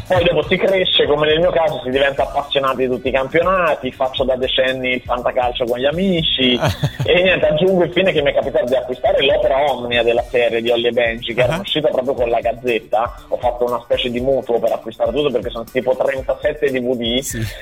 Poi 0.07 0.23
dopo 0.23 0.43
si 0.47 0.57
cresce, 0.57 1.05
come 1.05 1.27
nel 1.27 1.39
mio 1.39 1.51
caso, 1.51 1.81
si 1.83 1.89
diventa 1.89 2.23
appassionati 2.23 2.77
di 2.77 2.87
tutti 2.87 3.07
i 3.09 3.11
campionati, 3.11 3.91
faccio 3.91 4.23
da 4.23 4.35
decenni 4.35 4.93
il 4.93 5.01
fantacalcio 5.01 5.65
con 5.65 5.79
gli 5.79 5.85
amici 5.85 6.53
e 7.05 7.21
niente, 7.21 7.47
aggiungo 7.47 7.83
infine 7.83 8.11
che 8.11 8.21
mi 8.21 8.31
è 8.31 8.33
capitato 8.33 8.65
di 8.65 8.75
acquistare 8.75 9.23
l'opera 9.23 9.71
omnia 9.71 10.03
della 10.03 10.23
serie 10.23 10.61
di 10.61 10.69
Ollie 10.69 10.89
e 10.89 10.91
Benji, 10.91 11.33
che 11.33 11.41
era 11.41 11.57
uscita 11.57 11.89
proprio 11.89 12.13
con 12.13 12.29
la 12.29 12.39
Gazzetta, 12.39 13.15
ho 13.27 13.37
fatto 13.37 13.65
una 13.65 13.79
specie 13.83 14.09
di 14.09 14.19
mutuo 14.19 14.59
per 14.59 14.71
acquistare 14.71 15.11
tutto 15.11 15.31
perché 15.31 15.49
sono 15.49 15.65
tipo 15.65 15.95
37 15.95 16.71
DVD, 16.71 17.21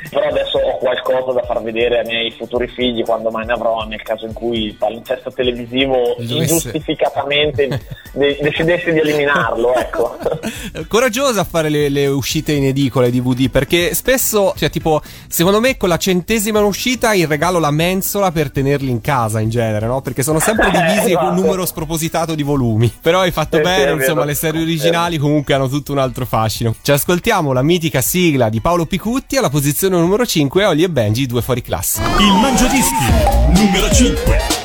però 0.09 0.27
adesso 0.27 0.57
ho 0.57 0.77
qualcosa 0.77 1.31
da 1.33 1.43
far 1.43 1.61
vedere 1.61 1.99
ai 1.99 2.05
miei 2.05 2.31
futuri 2.31 2.67
figli 2.67 3.03
quando 3.03 3.29
mai 3.29 3.45
ne 3.45 3.53
avrò, 3.53 3.83
nel 3.85 4.01
caso 4.01 4.25
in 4.25 4.33
cui 4.33 4.65
il 4.65 4.75
palincesto 4.75 5.31
televisivo 5.31 6.15
Dovesse- 6.17 6.23
ingiustificatamente 6.23 7.67
de- 8.13 8.37
decidesse 8.41 8.91
di 8.91 8.99
eliminarlo, 8.99 9.75
ecco. 9.75 10.17
Coraggiosa 10.87 11.41
a 11.41 11.43
fare 11.43 11.69
le, 11.69 11.89
le 11.89 12.07
uscite 12.07 12.53
in 12.53 12.65
edicola 12.65 13.09
DVD 13.09 13.49
perché 13.49 13.93
spesso, 13.93 14.53
cioè 14.57 14.69
tipo, 14.69 15.01
secondo 15.27 15.59
me 15.59 15.77
con 15.77 15.89
la 15.89 15.97
centesima 15.97 16.59
uscita 16.61 17.13
in 17.13 17.27
regalo 17.27 17.59
la 17.59 17.71
mensola 17.71 18.31
per 18.31 18.51
tenerli 18.51 18.89
in 18.89 19.01
casa 19.01 19.39
in 19.39 19.49
genere, 19.49 19.85
no? 19.87 20.01
Perché 20.01 20.23
sono 20.23 20.39
sempre 20.39 20.69
divisi 20.71 21.13
con 21.13 21.23
un 21.23 21.29
Esatto. 21.29 21.41
numero 21.41 21.65
spropositato 21.65 22.35
di 22.35 22.43
volumi. 22.43 22.91
Però 23.01 23.19
hai 23.21 23.31
fatto 23.31 23.57
sì, 23.57 23.63
bene, 23.63 23.91
insomma, 23.91 24.23
le 24.25 24.33
serie 24.35 24.61
originali 24.61 25.17
comunque 25.17 25.53
hanno 25.53 25.67
tutto 25.67 25.91
un 25.91 25.97
altro 25.99 26.25
fascino. 26.25 26.75
Ci 26.81 26.91
ascoltiamo 26.91 27.51
la 27.53 27.61
mitica 27.61 28.01
sigla 28.01 28.49
di 28.49 28.61
Paolo 28.61 28.85
Picutti 28.85 29.37
alla 29.37 29.49
posizione 29.49 29.97
numero 29.97 30.25
5 30.25 30.65
Oli 30.65 30.83
e 30.83 30.89
Benji, 30.89 31.25
due 31.25 31.41
fuori 31.41 31.61
classe. 31.61 32.01
Il 32.19 32.33
Mangiadischi 32.33 33.05
numero 33.53 33.89
5. 33.93 34.58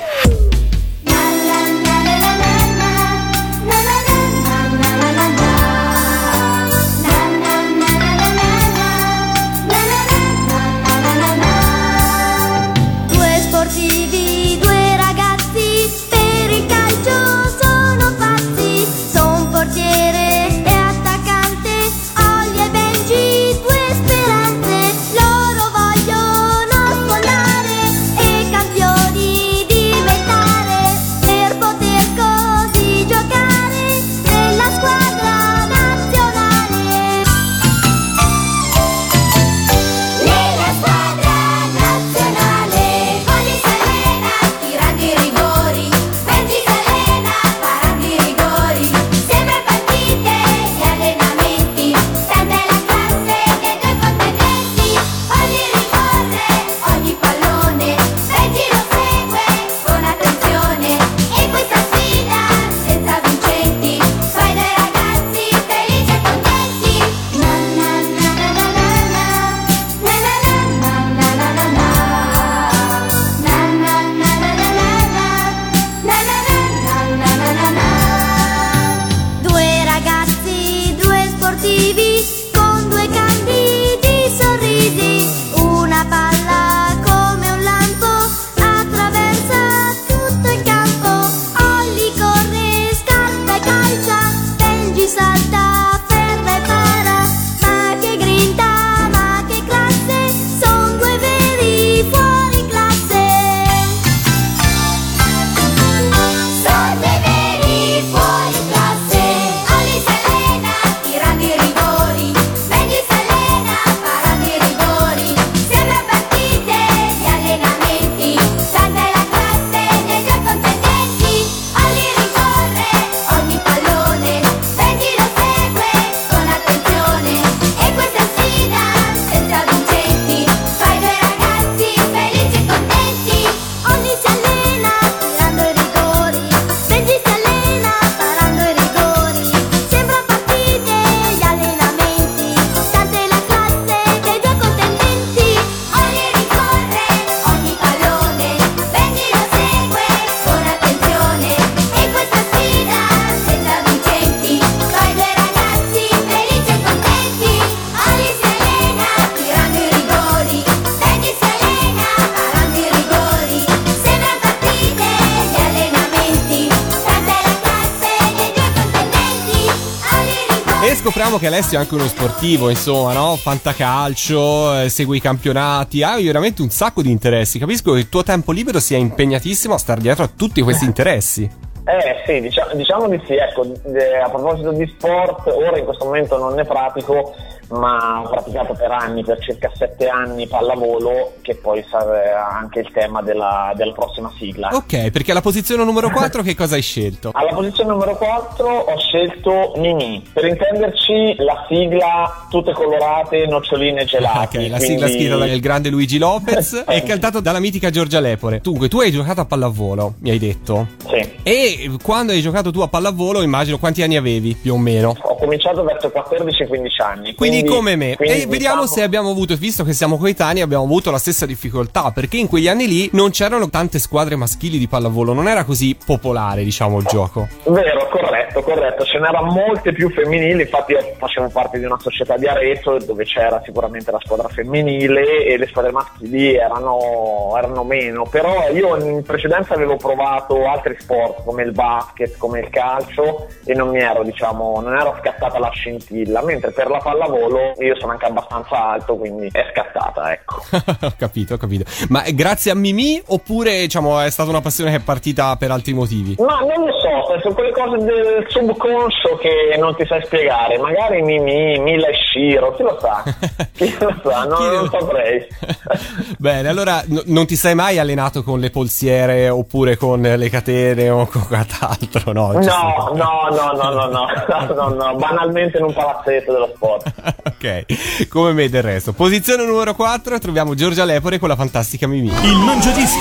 Scopriamo 171.35 171.39
che 171.39 171.47
Alessio 171.47 171.79
è 171.79 171.81
anche 171.81 171.95
uno 171.95 172.07
sportivo, 172.07 172.71
insomma, 172.71 173.13
no? 173.13 173.35
Fantacalcio, 173.35 174.83
eh, 174.83 174.89
segue 174.89 175.17
i 175.17 175.21
campionati, 175.21 176.05
hai 176.05 176.25
veramente 176.25 176.63
un 176.63 176.71
sacco 176.71 177.03
di 177.03 177.11
interessi. 177.11 177.59
Capisco 177.59 177.93
che 177.93 177.99
il 177.99 178.09
tuo 178.09 178.23
tempo 178.23 178.53
libero 178.53 178.79
sia 178.79 178.99
impegnatissimo 178.99 179.75
a 179.75 179.79
star 179.79 179.99
dietro 179.99 180.23
a 180.23 180.29
tutti 180.29 180.63
questi 180.63 180.85
interessi. 180.85 181.51
Eh 181.87 182.23
sì, 182.25 182.41
diciamo, 182.41 182.75
diciamo 182.75 183.09
di 183.09 183.21
sì, 183.27 183.35
ecco, 183.35 183.65
eh, 183.65 184.17
a 184.17 184.31
proposito 184.31 184.71
di 184.73 184.87
sport, 184.87 185.49
ora 185.49 185.77
in 185.77 185.85
questo 185.85 186.05
momento 186.05 186.39
non 186.39 186.55
ne 186.55 186.65
pratico, 186.65 187.35
ma 187.69 188.21
ho 188.23 188.29
praticato 188.29 188.75
per 188.75 188.91
anni, 188.91 189.25
per 189.25 189.39
circa 189.41 189.71
sette 189.75 190.09
anni 190.09 190.47
pallavolo, 190.47 191.35
che 191.43 191.57
poi 191.57 191.85
sarà 191.89 192.49
anche 192.49 192.81
il 192.81 192.91
tema 192.93 193.23
della, 193.23 193.73
della 193.77 193.93
prossima 193.93 194.33
sigla. 194.39 194.71
Ok, 194.73 195.11
perché 195.11 195.31
alla 195.31 195.41
posizione 195.41 195.85
numero 195.85 196.11
4 196.11 196.43
che 196.43 196.55
cosa 196.55 196.75
hai 196.75 196.83
scelto? 196.83 197.31
Alla 197.33 197.53
posizione 197.55 197.91
numero 197.91 198.17
4 198.17 198.67
ho 198.67 198.99
scelto 198.99 199.73
Mimi, 199.77 200.23
per 200.33 200.45
intenderci 200.45 201.37
la 201.39 201.65
sigla 201.69 202.47
tutte 202.51 202.73
colorate, 202.73 203.47
noccioline 203.47 204.05
gelate. 204.05 204.59
Ok, 204.59 204.71
la 204.71 204.79
sigla 204.79 205.09
scritta 205.09 205.37
dal 205.37 205.59
grande 205.61 205.89
Luigi 205.89 206.19
Lopez 206.19 206.85
e 206.89 207.03
cantato 207.03 207.41
dalla 207.41 207.61
mitica 207.61 207.91
Giorgia 207.91 208.21
Lepore. 208.21 208.61
Dunque, 208.63 208.89
tu 208.89 209.01
hai 209.01 209.11
giocato 209.11 209.41
a 209.41 209.45
pallavolo, 209.45 210.15
mi 210.21 210.31
hai 210.31 210.39
detto. 210.39 210.89
Sì. 211.07 211.33
E 211.43 211.91
quando 212.03 212.33
hai 212.33 212.41
giocato 212.41 212.71
tu 212.71 212.81
a 212.81 212.89
pallavolo, 212.89 213.43
immagino 213.43 213.79
quanti 213.79 214.03
anni 214.03 214.17
avevi 214.17 214.55
più 214.55 214.75
o 214.75 214.79
meno? 214.79 215.17
Ho 215.21 215.37
cominciato 215.37 215.83
verso 215.83 216.13
14-15 216.15 217.03
anni. 217.03 217.35
Quindi, 217.35 217.54
come 217.63 217.95
me. 217.97 218.17
quindi 218.17 218.43
e 218.43 218.47
vediamo 218.47 218.83
diciamo- 218.83 218.87
se 218.87 219.03
abbiamo 219.03 219.31
avuto, 219.31 219.55
visto 219.55 219.85
che 219.85 219.93
siamo 219.93 220.17
coetanei, 220.17 220.63
abbiamo 220.63 220.85
avuto 220.85 221.11
la 221.11 221.19
stessa 221.19 221.47
difficoltà. 221.47 222.11
Perché 222.13 222.37
in 222.39 222.49
quegli 222.49 222.69
anni 222.69 222.87
lì 222.89 223.09
non 223.13 223.31
c'erano 223.31 223.69
tante 223.71 223.99
squadre 223.99 224.37
maschili 224.37 224.79
di 224.79 224.89
pallavolo, 224.89 225.33
non 225.33 225.49
era 225.49 225.65
così 225.65 225.97
popolare, 226.05 226.65
diciamo, 226.65 226.99
il 226.99 227.05
gioco. 227.07 227.49
Vero, 227.67 228.09
corretto, 228.09 228.63
corretto. 228.63 229.05
Ce 229.05 229.19
n'erano 229.19 229.53
molte 229.53 229.93
più 229.93 230.11
femminili, 230.11 230.63
infatti 230.63 230.93
io 230.93 231.15
facevo 231.19 231.49
parte 231.51 231.79
di 231.79 231.85
una 231.85 231.99
società 231.99 232.37
di 232.37 232.47
Arezzo 232.47 232.99
dove 232.99 233.25
c'era 233.25 233.61
sicuramente 233.65 234.11
la 234.11 234.21
squadra 234.23 234.49
femminile 234.49 235.45
e 235.45 235.57
le 235.59 235.67
squadre 235.67 235.93
maschili 235.93 236.55
erano, 236.55 237.53
erano 237.57 237.85
meno, 237.85 238.25
però 238.25 238.71
io 238.73 238.97
in 238.97 239.23
precedenza 239.23 239.75
avevo 239.75 239.97
provato 239.97 240.67
altri 240.67 240.97
sport 240.99 241.45
come 241.45 241.63
il 241.63 241.73
basket, 241.73 242.37
come 242.39 242.61
il 242.61 242.71
calcio 242.71 243.49
e 243.65 243.75
non 243.75 243.89
mi 243.89 243.99
ero, 244.01 244.23
diciamo, 244.23 244.81
non 244.81 244.95
ero 244.95 245.17
scattata 245.21 245.59
la 245.59 245.71
scintilla, 245.71 246.43
mentre 246.43 246.73
per 246.73 246.89
la 246.89 246.99
pallavolo 246.99 247.44
volo, 247.45 247.75
io 247.79 247.97
sono 247.99 248.13
anche 248.13 248.27
abbastanza 248.27 248.91
alto, 248.91 249.17
quindi 249.17 249.49
è 249.53 249.71
scattata, 249.73 250.33
ecco. 250.33 250.63
ho 251.07 251.13
capito, 251.17 251.55
ho 251.55 251.57
capito. 251.57 251.85
Ma 252.09 252.23
grazie 252.31 252.71
a 252.71 252.75
Mimi 252.75 253.21
oppure 253.27 253.81
diciamo, 253.81 254.21
è 254.21 254.31
stata 254.31 254.51
una 254.51 254.61
passione 254.61 254.91
che 254.91 254.97
è 254.97 255.01
partita 255.01 255.57
per 255.57 255.71
altri 255.71 255.93
motivi? 255.93 256.37
Ma 256.39 256.61
non 256.61 256.87
lo 256.87 256.93
so, 256.93 257.41
sono 257.41 257.55
quelle 257.55 257.73
cose 257.73 258.05
del 258.05 258.47
subconscio 258.49 259.37
che 259.41 259.77
non 259.79 259.95
ti 259.97 260.05
sai 260.07 260.23
spiegare. 260.25 260.79
Magari 260.79 261.23
Mimi, 261.23 261.79
Mila 261.79 262.09
e 262.09 262.15
Shiro, 262.15 262.75
chi 262.75 262.83
lo 262.83 262.99
sa? 263.01 263.23
chi 263.73 263.95
lo 263.99 264.21
sa? 264.23 264.45
Non, 264.45 264.75
non 264.75 264.89
saprei. 264.91 265.47
Bene, 266.39 266.69
allora 266.69 267.03
n- 267.07 267.23
non 267.27 267.47
ti 267.47 267.57
sei 267.57 267.75
mai 267.75 267.99
allenato 267.99 268.43
con 268.43 268.61
le 268.61 268.71
polsiere 268.71 269.49
oppure 269.49 269.97
con 269.97 270.21
le 270.21 270.49
catene 270.49 271.11
o 271.11 271.27
con 271.27 271.47
quant'altro, 271.47 272.33
no? 272.33 272.53
No, 272.53 273.13
no, 273.15 273.49
no, 273.51 273.73
no, 273.73 273.91
no, 273.91 274.07
no, 274.09 274.75
no, 274.75 274.89
no, 274.89 275.17
banalmente 275.17 275.79
in 275.79 275.85
un 275.85 275.93
palazzetto 275.93 276.53
dello 276.53 276.73
sport 276.75 277.13
ok, 277.43 278.29
come 278.29 278.53
me 278.53 278.69
del 278.69 278.83
resto. 278.83 279.13
Posizione 279.13 279.65
numero 279.65 279.95
4 279.95 280.39
troviamo 280.39 280.75
Giorgia 280.75 281.05
Lepore 281.05 281.39
con 281.39 281.49
la 281.49 281.57
fantastica 281.57 282.07
Mimì. 282.07 282.29
Il 282.29 282.57
Mangiadischi 282.57 283.19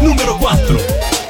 numero 0.00 0.36
4. 0.36 1.23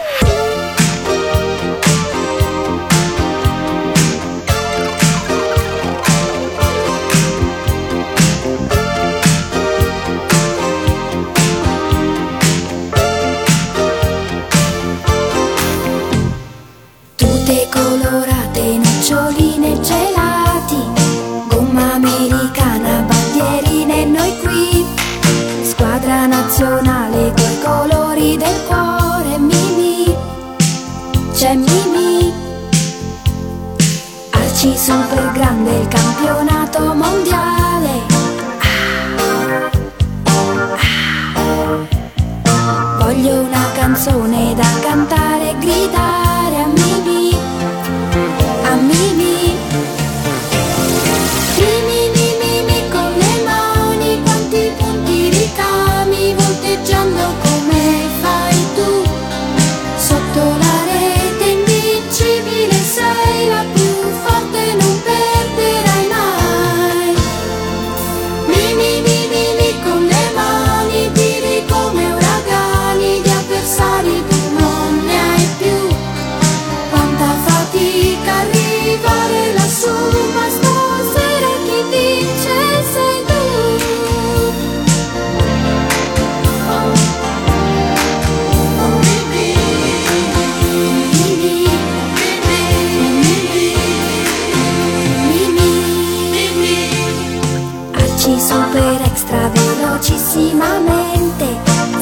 stravelocissimamente. 99.15 101.47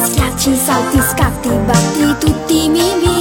Schiacci, 0.05 0.57
salti, 0.57 1.01
scatti, 1.01 1.49
batti 1.49 2.17
tutti 2.19 2.65
i 2.65 2.69
miei 2.69 3.12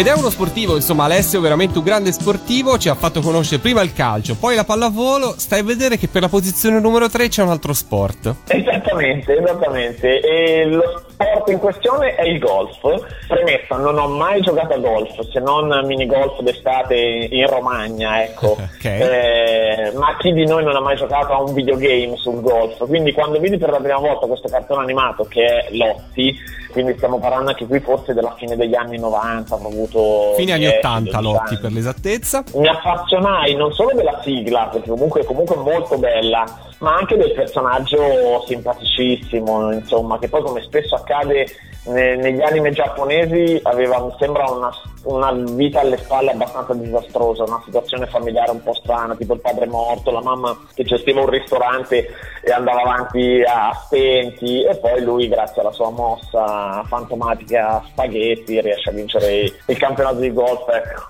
Ed 0.00 0.06
è 0.06 0.14
uno 0.14 0.30
sportivo, 0.30 0.76
insomma, 0.76 1.04
Alessio 1.04 1.40
è 1.40 1.42
veramente 1.42 1.76
un 1.76 1.84
grande 1.84 2.10
sportivo, 2.10 2.78
ci 2.78 2.88
ha 2.88 2.94
fatto 2.94 3.20
conoscere 3.20 3.60
prima 3.60 3.82
il 3.82 3.92
calcio, 3.92 4.34
poi 4.34 4.54
la 4.54 4.64
pallavolo, 4.64 5.34
stai 5.36 5.60
a 5.60 5.62
vedere 5.62 5.98
che 5.98 6.08
per 6.08 6.22
la 6.22 6.30
posizione 6.30 6.80
numero 6.80 7.10
3 7.10 7.28
c'è 7.28 7.42
un 7.42 7.50
altro 7.50 7.74
sport. 7.74 8.34
Esattamente, 8.46 9.38
esattamente. 9.38 10.20
E 10.20 10.64
lo 10.64 11.04
sport 11.20 11.48
in 11.50 11.58
questione 11.58 12.14
è 12.14 12.22
il 12.22 12.38
golf. 12.38 12.80
Premessa, 13.26 13.76
non 13.76 13.98
ho 13.98 14.08
mai 14.08 14.40
giocato 14.40 14.74
a 14.74 14.78
golf, 14.78 15.20
se 15.30 15.38
non 15.40 15.68
mini 15.84 16.06
golf 16.06 16.40
d'estate 16.40 16.96
in 17.30 17.46
Romagna, 17.46 18.22
ecco. 18.22 18.56
Ok. 18.80 18.86
Eh, 18.86 19.92
ma 19.96 20.16
chi 20.18 20.32
di 20.32 20.46
noi 20.46 20.64
non 20.64 20.74
ha 20.74 20.80
mai 20.80 20.96
giocato 20.96 21.32
a 21.32 21.42
un 21.42 21.52
videogame 21.52 22.16
sul 22.16 22.40
golf? 22.40 22.86
Quindi 22.86 23.12
quando 23.12 23.38
vedi 23.38 23.58
per 23.58 23.68
la 23.70 23.78
prima 23.78 23.98
volta 23.98 24.26
questo 24.26 24.48
cartone 24.48 24.82
animato 24.82 25.24
che 25.24 25.44
è 25.44 25.68
Lotti, 25.72 26.34
quindi 26.72 26.94
stiamo 26.96 27.18
parlando 27.18 27.50
anche 27.50 27.66
qui 27.66 27.78
forse 27.80 28.14
della 28.14 28.34
fine 28.38 28.56
degli 28.56 28.74
anni 28.74 28.98
90, 28.98 29.54
avrò 29.54 29.68
avuto... 29.68 30.32
Fine 30.34 30.52
anni 30.52 30.62
10, 30.62 30.76
80 30.76 31.18
12 31.18 31.22
Lotti 31.22 31.52
anni 31.52 31.60
per 31.60 31.72
l'esattezza. 31.72 32.44
mi 32.54 32.68
appassionai 32.68 33.54
non 33.54 33.72
solo 33.72 33.90
della 33.94 34.18
sigla, 34.22 34.68
perché 34.72 34.88
comunque, 34.88 35.24
comunque 35.24 35.56
è 35.56 35.58
molto 35.58 35.98
bella, 35.98 36.44
ma 36.80 36.96
anche 36.96 37.16
del 37.16 37.32
personaggio 37.32 38.42
simpaticissimo, 38.46 39.72
insomma, 39.72 40.18
che 40.18 40.28
poi 40.28 40.42
come 40.42 40.62
spesso 40.62 40.94
accade 40.94 41.46
ne- 41.84 42.16
negli 42.16 42.40
anime 42.40 42.70
giapponesi 42.72 43.60
aveva, 43.62 44.00
mi 44.00 44.14
sembra, 44.18 44.50
una, 44.50 44.70
una 45.04 45.32
vita 45.32 45.80
alle 45.80 45.96
spalle 45.98 46.32
abbastanza 46.32 46.74
disastrosa, 46.74 47.44
una 47.44 47.60
situazione 47.64 48.06
familiare 48.06 48.50
un 48.50 48.62
po' 48.62 48.74
strana, 48.74 49.14
tipo 49.16 49.34
il 49.34 49.40
padre 49.40 49.66
morto, 49.66 50.10
la 50.10 50.20
mamma 50.22 50.58
che 50.74 50.84
gestiva 50.84 51.20
un 51.20 51.30
ristorante 51.30 52.08
e 52.42 52.52
andava 52.52 52.82
avanti 52.82 53.42
a 53.46 53.72
stenti 53.86 54.62
e 54.64 54.76
poi 54.76 55.02
lui 55.02 55.28
grazie 55.28 55.60
alla 55.62 55.72
sua 55.72 55.90
mossa 55.90 56.84
fantomatica 56.86 57.68
a 57.76 57.84
spaghetti 57.90 58.60
riesce 58.60 58.90
a 58.90 58.92
vincere 58.92 59.52
il 59.66 59.76
campionato 59.78 60.18
di 60.18 60.32
golf 60.32 60.64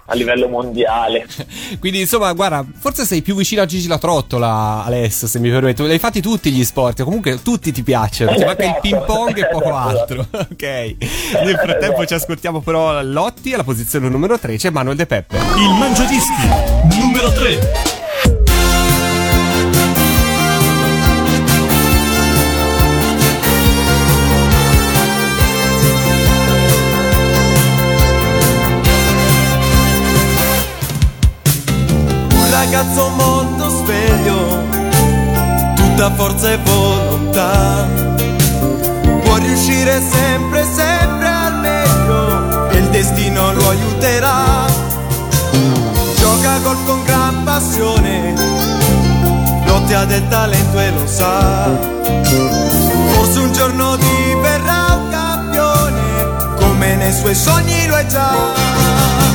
a 0.06 0.14
livello 0.14 0.48
mondiale. 0.48 1.26
Quindi 1.80 2.00
insomma, 2.00 2.32
guarda, 2.32 2.64
forse 2.78 3.04
sei 3.04 3.22
più 3.22 3.34
vicino 3.34 3.62
a 3.62 3.66
Gigi 3.66 3.88
La 3.88 3.98
Trottola, 3.98 4.84
Alessio, 4.84 5.26
se 5.26 5.38
mi 5.40 5.50
permetto. 5.50 5.84
L'hai 5.86 5.98
fatti 5.98 6.20
tutti 6.20 6.50
gli 6.52 6.64
sport, 6.64 7.02
comunque 7.02 7.42
tutti 7.42 7.72
ti 7.72 7.82
piacciono. 7.82 8.32
Ti 8.34 8.44
manca 8.44 8.62
il 8.62 8.68
Esatto. 8.70 8.80
ping 8.82 9.04
pong 9.04 9.36
e 9.38 9.46
poco 9.48 9.68
Esatto. 9.70 9.88
altro. 9.88 10.26
ok. 10.52 10.96
Nel 11.44 11.56
frattempo 11.60 12.04
ci 12.06 12.14
ascoltiamo 12.14 12.60
però 12.60 13.02
Lotti 13.02 13.52
alla 13.52 13.62
posizione 13.64 13.78
numero 13.98 14.38
3 14.38 14.56
c'è 14.56 14.70
Manuel 14.70 14.96
De 14.96 15.06
Peppe. 15.06 15.36
Il 15.36 15.70
Mangiadischi 15.78 16.48
numero 16.98 17.32
3. 17.32 17.98
Un 32.32 32.50
ragazzo 32.50 33.08
molto 33.10 33.68
sveglio, 33.68 34.64
tutta 35.74 36.10
forza 36.14 36.52
e 36.52 36.58
volontà. 36.58 37.88
Può 39.22 39.36
riuscire 39.36 40.00
sempre, 40.00 40.64
sempre 40.64 41.28
al 41.28 41.60
meglio 41.60 42.68
e 42.70 42.78
il 42.78 42.88
destino 42.88 43.52
lo 43.52 43.69
con 46.84 47.02
gran 47.04 47.44
passione, 47.44 48.34
Lotti 49.66 49.94
ha 49.94 50.04
del 50.04 50.26
talento 50.28 50.78
e 50.78 50.90
lo 50.90 51.06
sa. 51.06 51.68
Forse 53.12 53.38
un 53.40 53.52
giorno 53.52 53.96
diverrà 53.96 54.96
un 54.96 55.08
campione, 55.10 56.56
come 56.56 56.96
nei 56.96 57.12
suoi 57.12 57.34
sogni 57.34 57.86
lo 57.86 57.96
è 57.96 58.06
già 58.06 59.29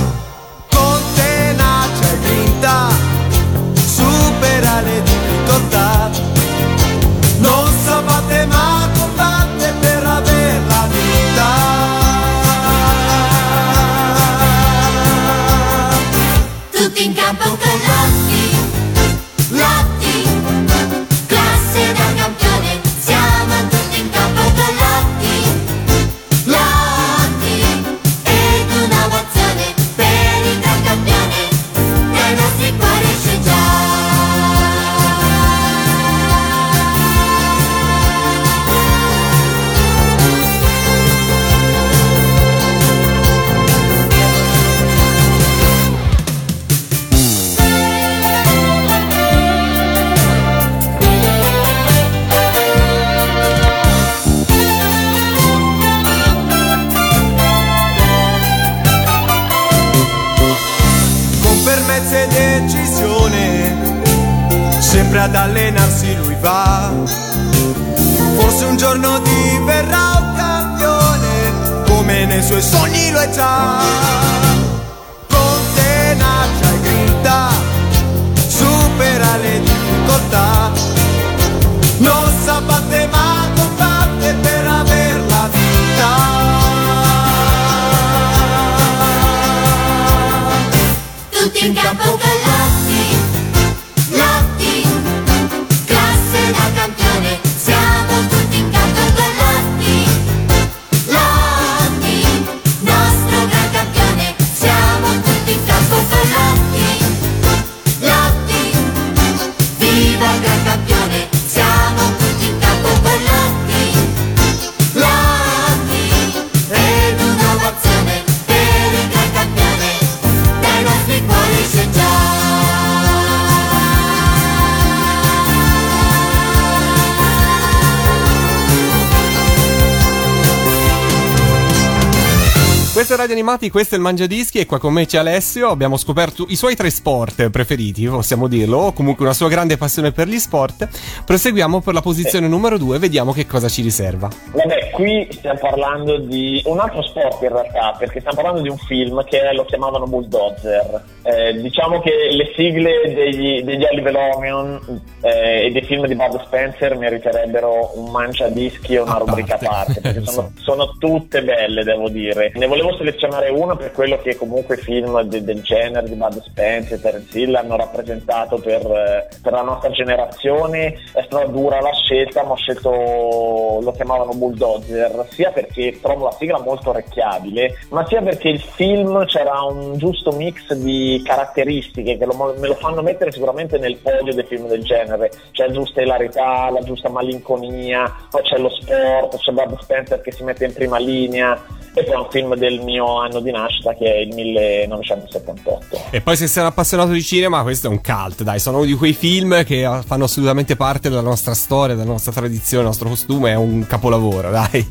Questo 133.06 133.22
è 133.22 133.28
Radio 133.28 133.39
Animati, 133.39 133.70
questo 133.70 133.93
è 133.93 133.97
il 133.99 134.03
Mangiadischi 134.03 134.58
e 134.58 134.66
qua 134.66 134.80
con 134.80 134.91
me 134.91 135.06
c'è 135.06 135.20
Alessio. 135.20 135.70
Abbiamo 135.70 135.95
scoperto 135.95 136.43
i 136.49 136.56
suoi 136.56 136.76
tre 136.76 136.89
sport 136.89 137.51
preferiti, 137.51 138.08
possiamo 138.08 138.47
dirlo, 138.47 138.78
o 138.78 138.93
comunque 138.93 139.26
una 139.26 139.36
sua 139.36 139.47
grande 139.47 139.78
passione 139.78 140.12
per 140.12 140.28
gli 140.28 140.39
sport. 140.39 140.88
Proseguiamo 141.24 141.82
per 141.82 141.93
la 141.93 142.01
posizione 142.01 142.47
numero 142.47 142.80
2 142.80 142.97
vediamo 142.97 143.32
che 143.32 143.45
cosa 143.45 143.70
ci 143.70 143.84
riserva. 143.84 144.28
Vabbè, 144.53 144.89
qui 144.89 145.28
stiamo 145.30 145.60
parlando 145.60 146.18
di 146.18 146.64
un 146.66 146.80
altro 146.80 147.03
sport 147.03 147.43
in 147.43 147.49
realtà, 147.49 147.95
perché 147.95 148.22
stiamo 148.22 148.38
parlando 148.38 148.62
di 148.62 148.70
un 148.70 148.78
film 148.78 149.24
che 149.26 149.39
lo 149.53 149.66
chiamavano 149.66 150.08
Bulldozer. 150.08 151.03
Eh, 151.22 151.62
diciamo 151.62 152.01
che 152.01 152.12
le 152.32 152.53
sigle 152.56 153.14
degli, 153.14 153.62
degli 153.62 153.84
Oliver 153.84 154.16
Omion 154.16 155.01
eh, 155.22 155.68
e 155.68 155.72
dei 155.72 155.84
film 155.84 156.08
di 156.08 156.16
Bud 156.16 156.43
Spencer 156.45 156.97
meriterebbero 156.97 157.99
un 157.99 158.10
mangiadischi 158.10 158.95
e 158.95 158.99
una 158.99 159.16
A 159.16 159.18
rubrica 159.20 159.56
a 159.56 159.58
parte. 159.60 159.99
parte, 159.99 160.01
perché 160.01 160.26
sono, 160.32 160.51
sono 160.56 160.95
tutte 160.97 161.43
belle, 161.43 161.84
devo 161.84 162.10
dire. 162.10 162.51
Ne 162.56 162.66
volevo 162.66 162.93
selezionare 162.95 163.49
uno 163.49 163.75
per 163.75 163.91
quello 163.91 164.17
che 164.17 164.35
comunque 164.35 164.77
film 164.77 165.21
de- 165.23 165.43
del 165.43 165.61
genere 165.61 166.07
di 166.07 166.15
Bud 166.15 166.41
Spencer 166.41 166.97
e 166.97 167.01
Terence 167.01 167.39
Hill 167.39 167.55
hanno 167.55 167.75
rappresentato 167.75 168.57
per, 168.57 168.85
eh, 168.85 169.27
per 169.41 169.51
la 169.51 169.61
nostra 169.61 169.89
generazione. 169.91 170.93
È 171.13 171.23
stata 171.25 171.45
dura 171.45 171.81
la 171.81 171.93
scelta, 171.93 172.43
ma 172.43 172.51
ho 172.51 172.55
scelto, 172.55 173.79
lo 173.81 173.91
chiamavano 173.95 174.33
Bulldozer, 174.33 175.25
sia 175.29 175.51
perché 175.51 175.99
trovo 176.01 176.25
la 176.25 176.31
sigla 176.31 176.59
molto 176.59 176.89
orecchiabile, 176.89 177.77
ma 177.89 178.05
sia 178.07 178.21
perché 178.21 178.49
il 178.49 178.59
film 178.59 179.25
c'era 179.25 179.61
un 179.63 179.97
giusto 179.97 180.31
mix 180.31 180.73
di 180.73 181.21
caratteristiche 181.23 182.17
che 182.17 182.25
lo- 182.25 182.55
me 182.57 182.67
lo 182.67 182.75
fanno 182.75 183.01
mettere 183.01 183.31
sicuramente 183.31 183.77
nel 183.77 183.97
podio 183.97 184.33
dei 184.33 184.45
film 184.45 184.67
del 184.67 184.83
genere. 184.83 185.31
C'è 185.51 185.67
la 185.67 185.73
giusta 185.73 186.01
ilarità, 186.01 186.69
la 186.69 186.81
giusta 186.81 187.09
malinconia, 187.09 188.11
poi 188.29 188.41
c'è 188.41 188.57
lo 188.57 188.69
sport, 188.69 189.37
c'è 189.37 189.51
Bud 189.51 189.79
Spencer 189.79 190.21
che 190.21 190.31
si 190.31 190.43
mette 190.43 190.65
in 190.65 190.73
prima 190.73 190.97
linea 190.97 191.83
e 191.95 192.03
poi 192.03 192.13
è 192.13 192.17
un 192.17 192.27
film 192.29 192.55
del 192.55 192.81
mio 192.81 193.19
anno 193.19 193.39
di 193.39 193.51
nascita 193.51 193.93
che 193.93 194.13
è 194.13 194.17
il 194.17 194.33
1978. 194.35 195.97
E 196.11 196.21
poi 196.21 196.35
se 196.35 196.47
sei 196.47 196.61
un 196.63 196.69
appassionato 196.69 197.11
di 197.11 197.23
cinema, 197.23 197.61
questo 197.63 197.87
è 197.87 197.89
un 197.89 198.01
cult, 198.01 198.43
dai, 198.43 198.59
sono 198.59 198.77
uno 198.77 198.85
di 198.85 198.93
quei 198.95 199.13
film 199.13 199.63
che 199.63 199.89
fanno 200.05 200.25
assolutamente 200.25 200.75
parte 200.75 201.09
della 201.09 201.21
nostra 201.21 201.53
storia, 201.53 201.95
della 201.95 202.11
nostra 202.11 202.31
tradizione, 202.31 202.83
del 202.83 202.91
nostro 202.91 203.09
costume, 203.09 203.51
è 203.51 203.55
un 203.55 203.85
capolavoro, 203.87 204.49
dai. 204.51 204.85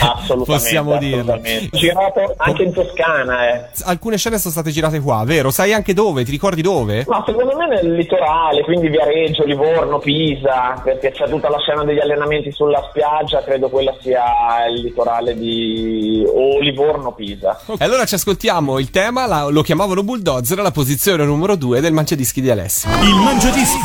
Assolutamente, 0.00 0.44
Possiamo 0.50 0.96
dirlo. 0.98 1.32
assolutamente. 1.32 1.76
Girato 1.76 2.34
anche 2.36 2.62
in 2.62 2.72
Toscana, 2.72 3.48
eh. 3.48 3.68
Alcune 3.84 4.16
scene 4.16 4.38
sono 4.38 4.52
state 4.52 4.70
girate 4.70 5.00
qua, 5.00 5.22
vero? 5.24 5.50
Sai 5.50 5.72
anche 5.74 5.92
dove? 5.94 6.24
Ti 6.24 6.30
ricordi 6.30 6.62
dove? 6.62 7.04
Ma 7.06 7.22
secondo 7.26 7.54
me 7.56 7.68
nel 7.68 7.92
litorale, 7.94 8.62
quindi 8.62 8.88
Viareggio, 8.88 9.44
Livorno, 9.44 9.98
Pisa, 9.98 10.80
perché 10.82 11.10
c'è 11.10 11.28
tutta 11.28 11.48
la 11.50 11.58
scena 11.58 11.84
degli 11.84 11.98
allenamenti 12.00 12.50
sulla 12.50 12.82
spiaggia, 12.88 13.42
credo 13.42 13.68
quella 13.68 13.94
sia 14.00 14.24
il 14.68 14.80
litorale 14.80 15.36
di 15.36 16.24
o 16.32 16.60
Livorno, 16.60 17.12
Pisa. 17.12 17.58
E 17.78 17.84
allora 17.84 18.04
ci 18.04 18.14
ascoltiamo 18.14 18.78
il 18.78 18.90
tema, 18.90 19.26
la- 19.26 19.48
lo 19.48 19.62
chiamavano 19.62 20.02
Bulldozer, 20.02 20.58
la 20.58 20.70
posizione 20.70 21.24
numero 21.24 21.56
2 21.56 21.80
del 21.80 21.92
Mangiadischi 21.92 22.40
di 22.40 22.50
Alessio. 22.50 22.88
Il 23.02 23.14
Mangiadischi 23.16 23.78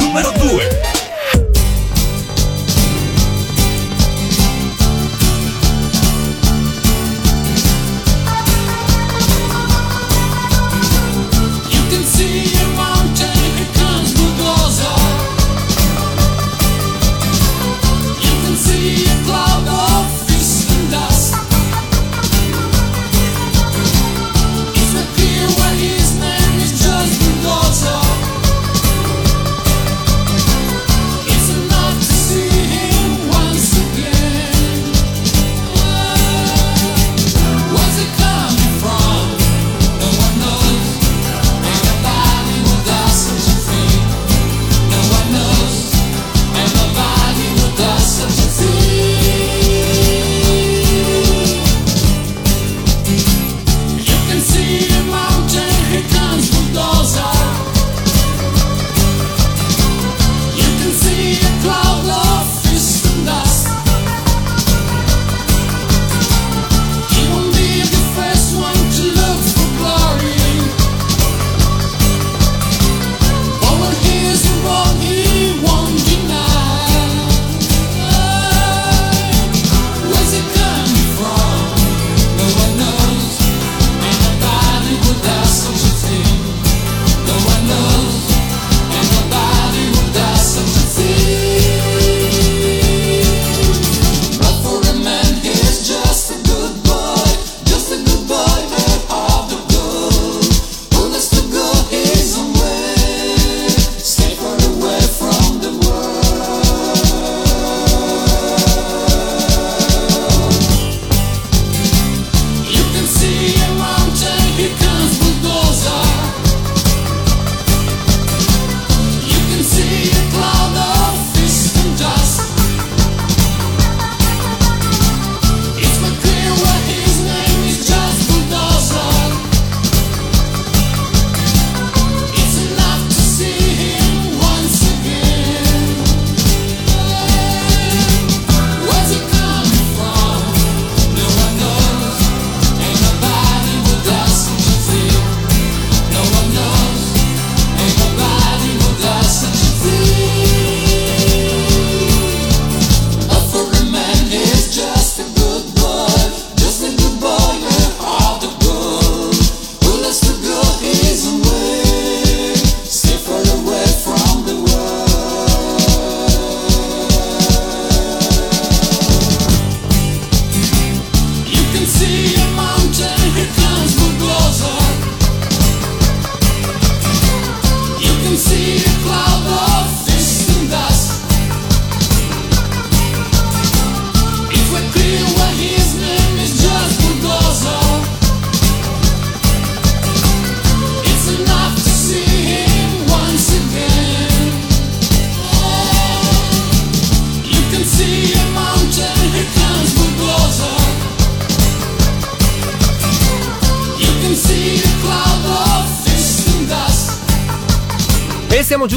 numero 0.00 0.30
2. 0.32 0.95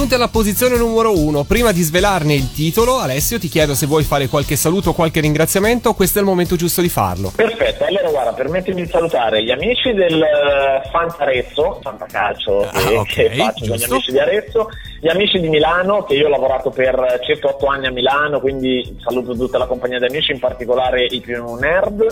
E 0.09 0.11
giunti 0.11 0.25
alla 0.25 0.33
posizione 0.33 0.75
numero 0.75 1.15
1. 1.15 1.43
Prima 1.43 1.71
di 1.71 1.83
svelarne 1.83 2.33
il 2.33 2.51
titolo, 2.51 2.97
Alessio, 2.97 3.37
ti 3.37 3.47
chiedo 3.47 3.75
se 3.75 3.85
vuoi 3.85 4.03
fare 4.03 4.27
qualche 4.27 4.55
saluto 4.55 4.89
o 4.89 4.93
qualche 4.93 5.19
ringraziamento. 5.19 5.93
Questo 5.93 6.17
è 6.17 6.21
il 6.21 6.27
momento 6.27 6.55
giusto 6.55 6.81
di 6.81 6.89
farlo. 6.89 7.31
Perfetto, 7.35 7.85
allora 7.85 8.09
guarda, 8.09 8.33
permettimi 8.33 8.81
di 8.81 8.89
salutare 8.89 9.43
gli 9.43 9.51
amici 9.51 9.93
del 9.93 10.19
eh, 10.19 10.89
Fanta 10.89 11.17
Arezzo, 11.19 11.79
Fanta 11.83 12.07
Calcio 12.07 12.67
che, 12.71 12.95
Ah, 12.95 12.99
ok, 13.01 13.13
che 13.13 13.29
faccio 13.35 13.67
con 13.67 13.75
gli 13.75 13.77
giusto. 13.77 13.93
amici 13.93 14.11
di 14.11 14.19
Arezzo, 14.19 14.69
gli 14.99 15.09
amici 15.09 15.39
di 15.39 15.47
Milano 15.47 16.03
che 16.03 16.15
io 16.15 16.25
ho 16.25 16.29
lavorato 16.29 16.71
per 16.71 17.19
circa 17.23 17.49
8 17.49 17.67
anni 17.67 17.85
a 17.85 17.91
Milano, 17.91 18.39
quindi 18.39 18.97
saluto 19.03 19.35
tutta 19.35 19.59
la 19.59 19.67
compagnia 19.67 19.99
di 19.99 20.05
amici, 20.05 20.31
in 20.31 20.39
particolare 20.39 21.05
i 21.05 21.19
più 21.19 21.53
nerd 21.53 22.03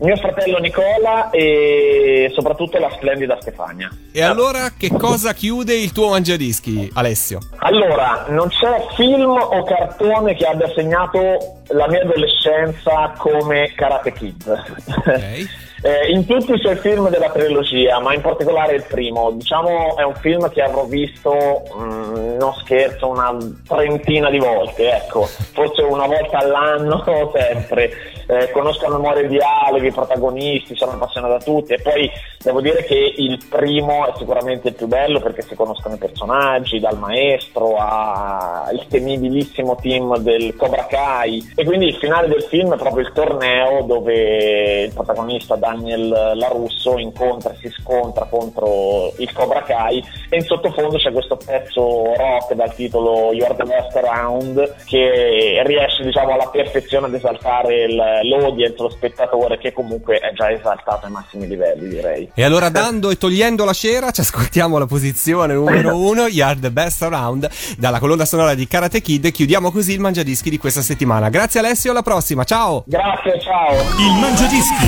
mio 0.00 0.16
fratello 0.16 0.58
Nicola 0.58 1.30
e 1.30 2.30
soprattutto 2.34 2.78
la 2.78 2.90
splendida 2.90 3.38
Stefania. 3.40 3.90
E 4.12 4.22
allora 4.22 4.70
che 4.76 4.90
cosa 4.90 5.32
chiude 5.32 5.74
il 5.74 5.92
tuo 5.92 6.08
mangiadischi, 6.10 6.90
Alessio? 6.94 7.40
Allora, 7.58 8.26
non 8.28 8.48
c'è 8.48 8.86
film 8.96 9.30
o 9.30 9.62
cartone 9.64 10.34
che 10.34 10.46
abbia 10.46 10.70
segnato 10.74 11.60
la 11.68 11.88
mia 11.88 12.02
adolescenza 12.02 13.12
come 13.18 13.72
Karate 13.74 14.12
Kid. 14.12 14.62
Eh, 15.82 16.12
in 16.12 16.26
tutti 16.26 16.52
i 16.52 16.58
suoi 16.58 16.76
film 16.76 17.08
della 17.08 17.30
trilogia, 17.30 17.98
ma 18.00 18.12
in 18.12 18.20
particolare 18.20 18.74
il 18.74 18.84
primo, 18.86 19.30
diciamo 19.30 19.96
è 19.96 20.02
un 20.02 20.14
film 20.16 20.50
che 20.50 20.60
avrò 20.60 20.84
visto, 20.84 21.62
mm, 21.74 22.36
non 22.36 22.52
scherzo, 22.54 23.08
una 23.08 23.34
trentina 23.66 24.28
di 24.28 24.38
volte, 24.38 24.90
ecco, 24.90 25.24
forse 25.24 25.82
una 25.82 26.06
volta 26.06 26.38
all'anno 26.38 27.02
sempre. 27.32 27.92
Eh, 28.26 28.50
conosco 28.52 28.86
a 28.86 28.90
memoria 28.90 29.22
i 29.22 29.28
dialoghi, 29.28 29.88
i 29.88 29.92
protagonisti, 29.92 30.76
sono 30.76 30.92
appassionato 30.92 31.32
da 31.32 31.40
tutti. 31.40 31.72
E 31.72 31.80
poi 31.80 32.08
devo 32.38 32.60
dire 32.60 32.84
che 32.84 33.14
il 33.16 33.40
primo 33.48 34.06
è 34.06 34.12
sicuramente 34.16 34.68
il 34.68 34.74
più 34.74 34.86
bello 34.86 35.18
perché 35.18 35.42
si 35.42 35.56
conoscono 35.56 35.96
i 35.96 35.98
personaggi, 35.98 36.78
dal 36.78 36.96
maestro 36.96 37.76
al 37.76 38.86
temibilissimo 38.88 39.74
team 39.76 40.18
del 40.18 40.54
Cobra 40.54 40.86
Kai. 40.86 41.52
E 41.56 41.64
quindi 41.64 41.86
il 41.86 41.96
finale 41.96 42.28
del 42.28 42.42
film 42.44 42.72
è 42.74 42.78
proprio 42.78 43.04
il 43.04 43.12
torneo 43.12 43.82
dove 43.82 44.82
il 44.82 44.92
protagonista 44.94 45.56
Daniel 45.74 46.32
Larusso 46.34 46.98
incontra 46.98 47.52
e 47.52 47.56
si 47.60 47.70
scontra 47.80 48.24
contro 48.24 49.12
il 49.18 49.32
Cobra 49.32 49.62
Kai 49.62 50.02
e 50.28 50.36
in 50.36 50.42
sottofondo 50.44 50.96
c'è 50.96 51.12
questo 51.12 51.36
pezzo 51.36 52.14
rock 52.16 52.54
dal 52.54 52.74
titolo 52.74 53.32
You 53.32 53.44
Are 53.44 53.54
the 53.56 53.64
Best 53.64 53.96
Around 53.96 54.74
che 54.86 55.62
riesce 55.64 56.02
diciamo 56.04 56.32
alla 56.32 56.48
perfezione 56.48 57.06
ad 57.06 57.14
esaltare 57.14 57.84
il- 57.84 57.94
l'audience, 58.22 58.74
lo 58.82 58.90
spettatore 58.90 59.58
che 59.58 59.72
comunque 59.72 60.18
è 60.18 60.32
già 60.32 60.50
esaltato 60.50 61.06
ai 61.06 61.12
massimi 61.12 61.46
livelli 61.46 61.88
direi. 61.88 62.30
E 62.34 62.44
allora 62.44 62.68
dando 62.68 63.10
e 63.10 63.16
togliendo 63.18 63.64
la 63.64 63.72
cera 63.72 64.10
ci 64.10 64.20
ascoltiamo 64.20 64.78
la 64.78 64.86
posizione 64.86 65.54
numero 65.54 65.94
uno, 66.00 66.26
You 66.26 66.46
Are 66.46 66.58
the 66.58 66.70
Best 66.70 67.02
Around, 67.02 67.48
dalla 67.78 67.98
colonna 67.98 68.24
sonora 68.24 68.54
di 68.54 68.66
Karate 68.66 69.00
Kid 69.00 69.24
e 69.26 69.30
chiudiamo 69.30 69.70
così 69.70 69.92
il 69.92 70.00
mangiadischi 70.00 70.50
di 70.50 70.58
questa 70.58 70.82
settimana. 70.82 71.28
Grazie 71.28 71.60
Alessio, 71.60 71.90
alla 71.92 72.02
prossima, 72.02 72.44
ciao! 72.44 72.82
Grazie, 72.86 73.40
ciao! 73.40 73.72
Il 73.98 74.18
Mangiadischi 74.20 74.86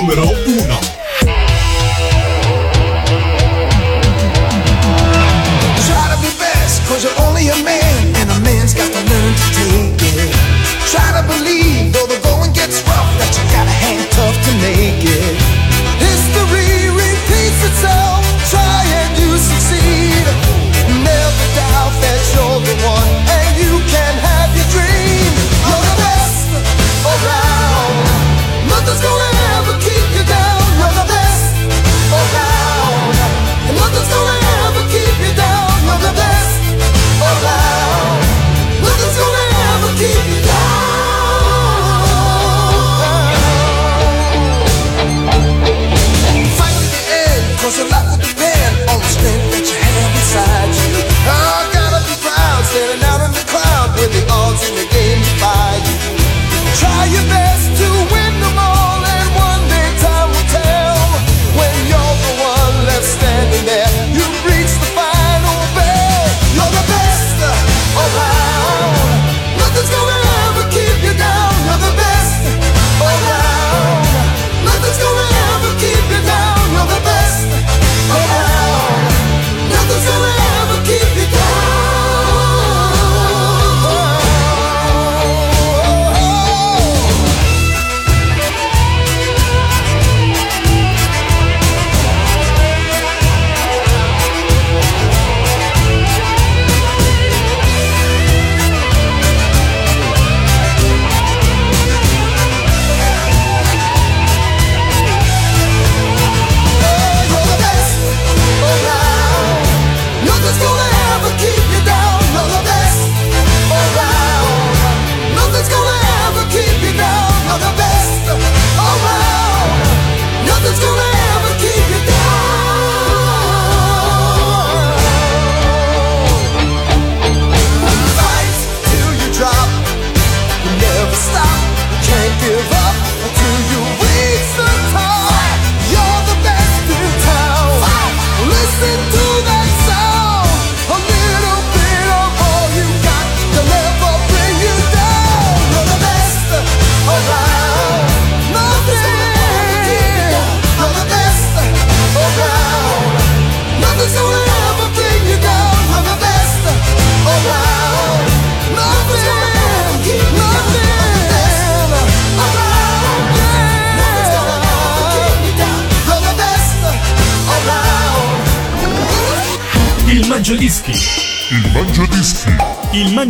numero 0.00 0.17
1 0.18 0.26
Try 5.86 6.04
to 6.10 6.18
be 6.18 6.30
best, 6.42 6.82
cause 6.88 7.04
you're 7.04 7.14
only 7.22 7.46
a 7.48 7.58
man, 7.62 8.16
and 8.16 8.30
a 8.30 8.40
man's 8.40 8.74
got 8.74 8.90
to 8.90 8.98
learn 8.98 9.32
to 9.38 9.46
take 9.54 10.02
it. 10.18 10.34
Try 10.90 11.06
to 11.14 11.22
believe, 11.22 11.92
though 11.92 12.06
the 12.10 12.18
going 12.26 12.52
gets 12.52 12.82
rough, 12.82 13.10
that 13.22 13.30
you 13.30 13.44
gotta 13.54 13.70
hang 13.70 14.02
tough 14.10 14.34
to 14.34 14.52
make 14.58 15.06
it. 15.06 15.38
History 16.02 16.90
repeats 16.90 17.62
itself, 17.62 18.17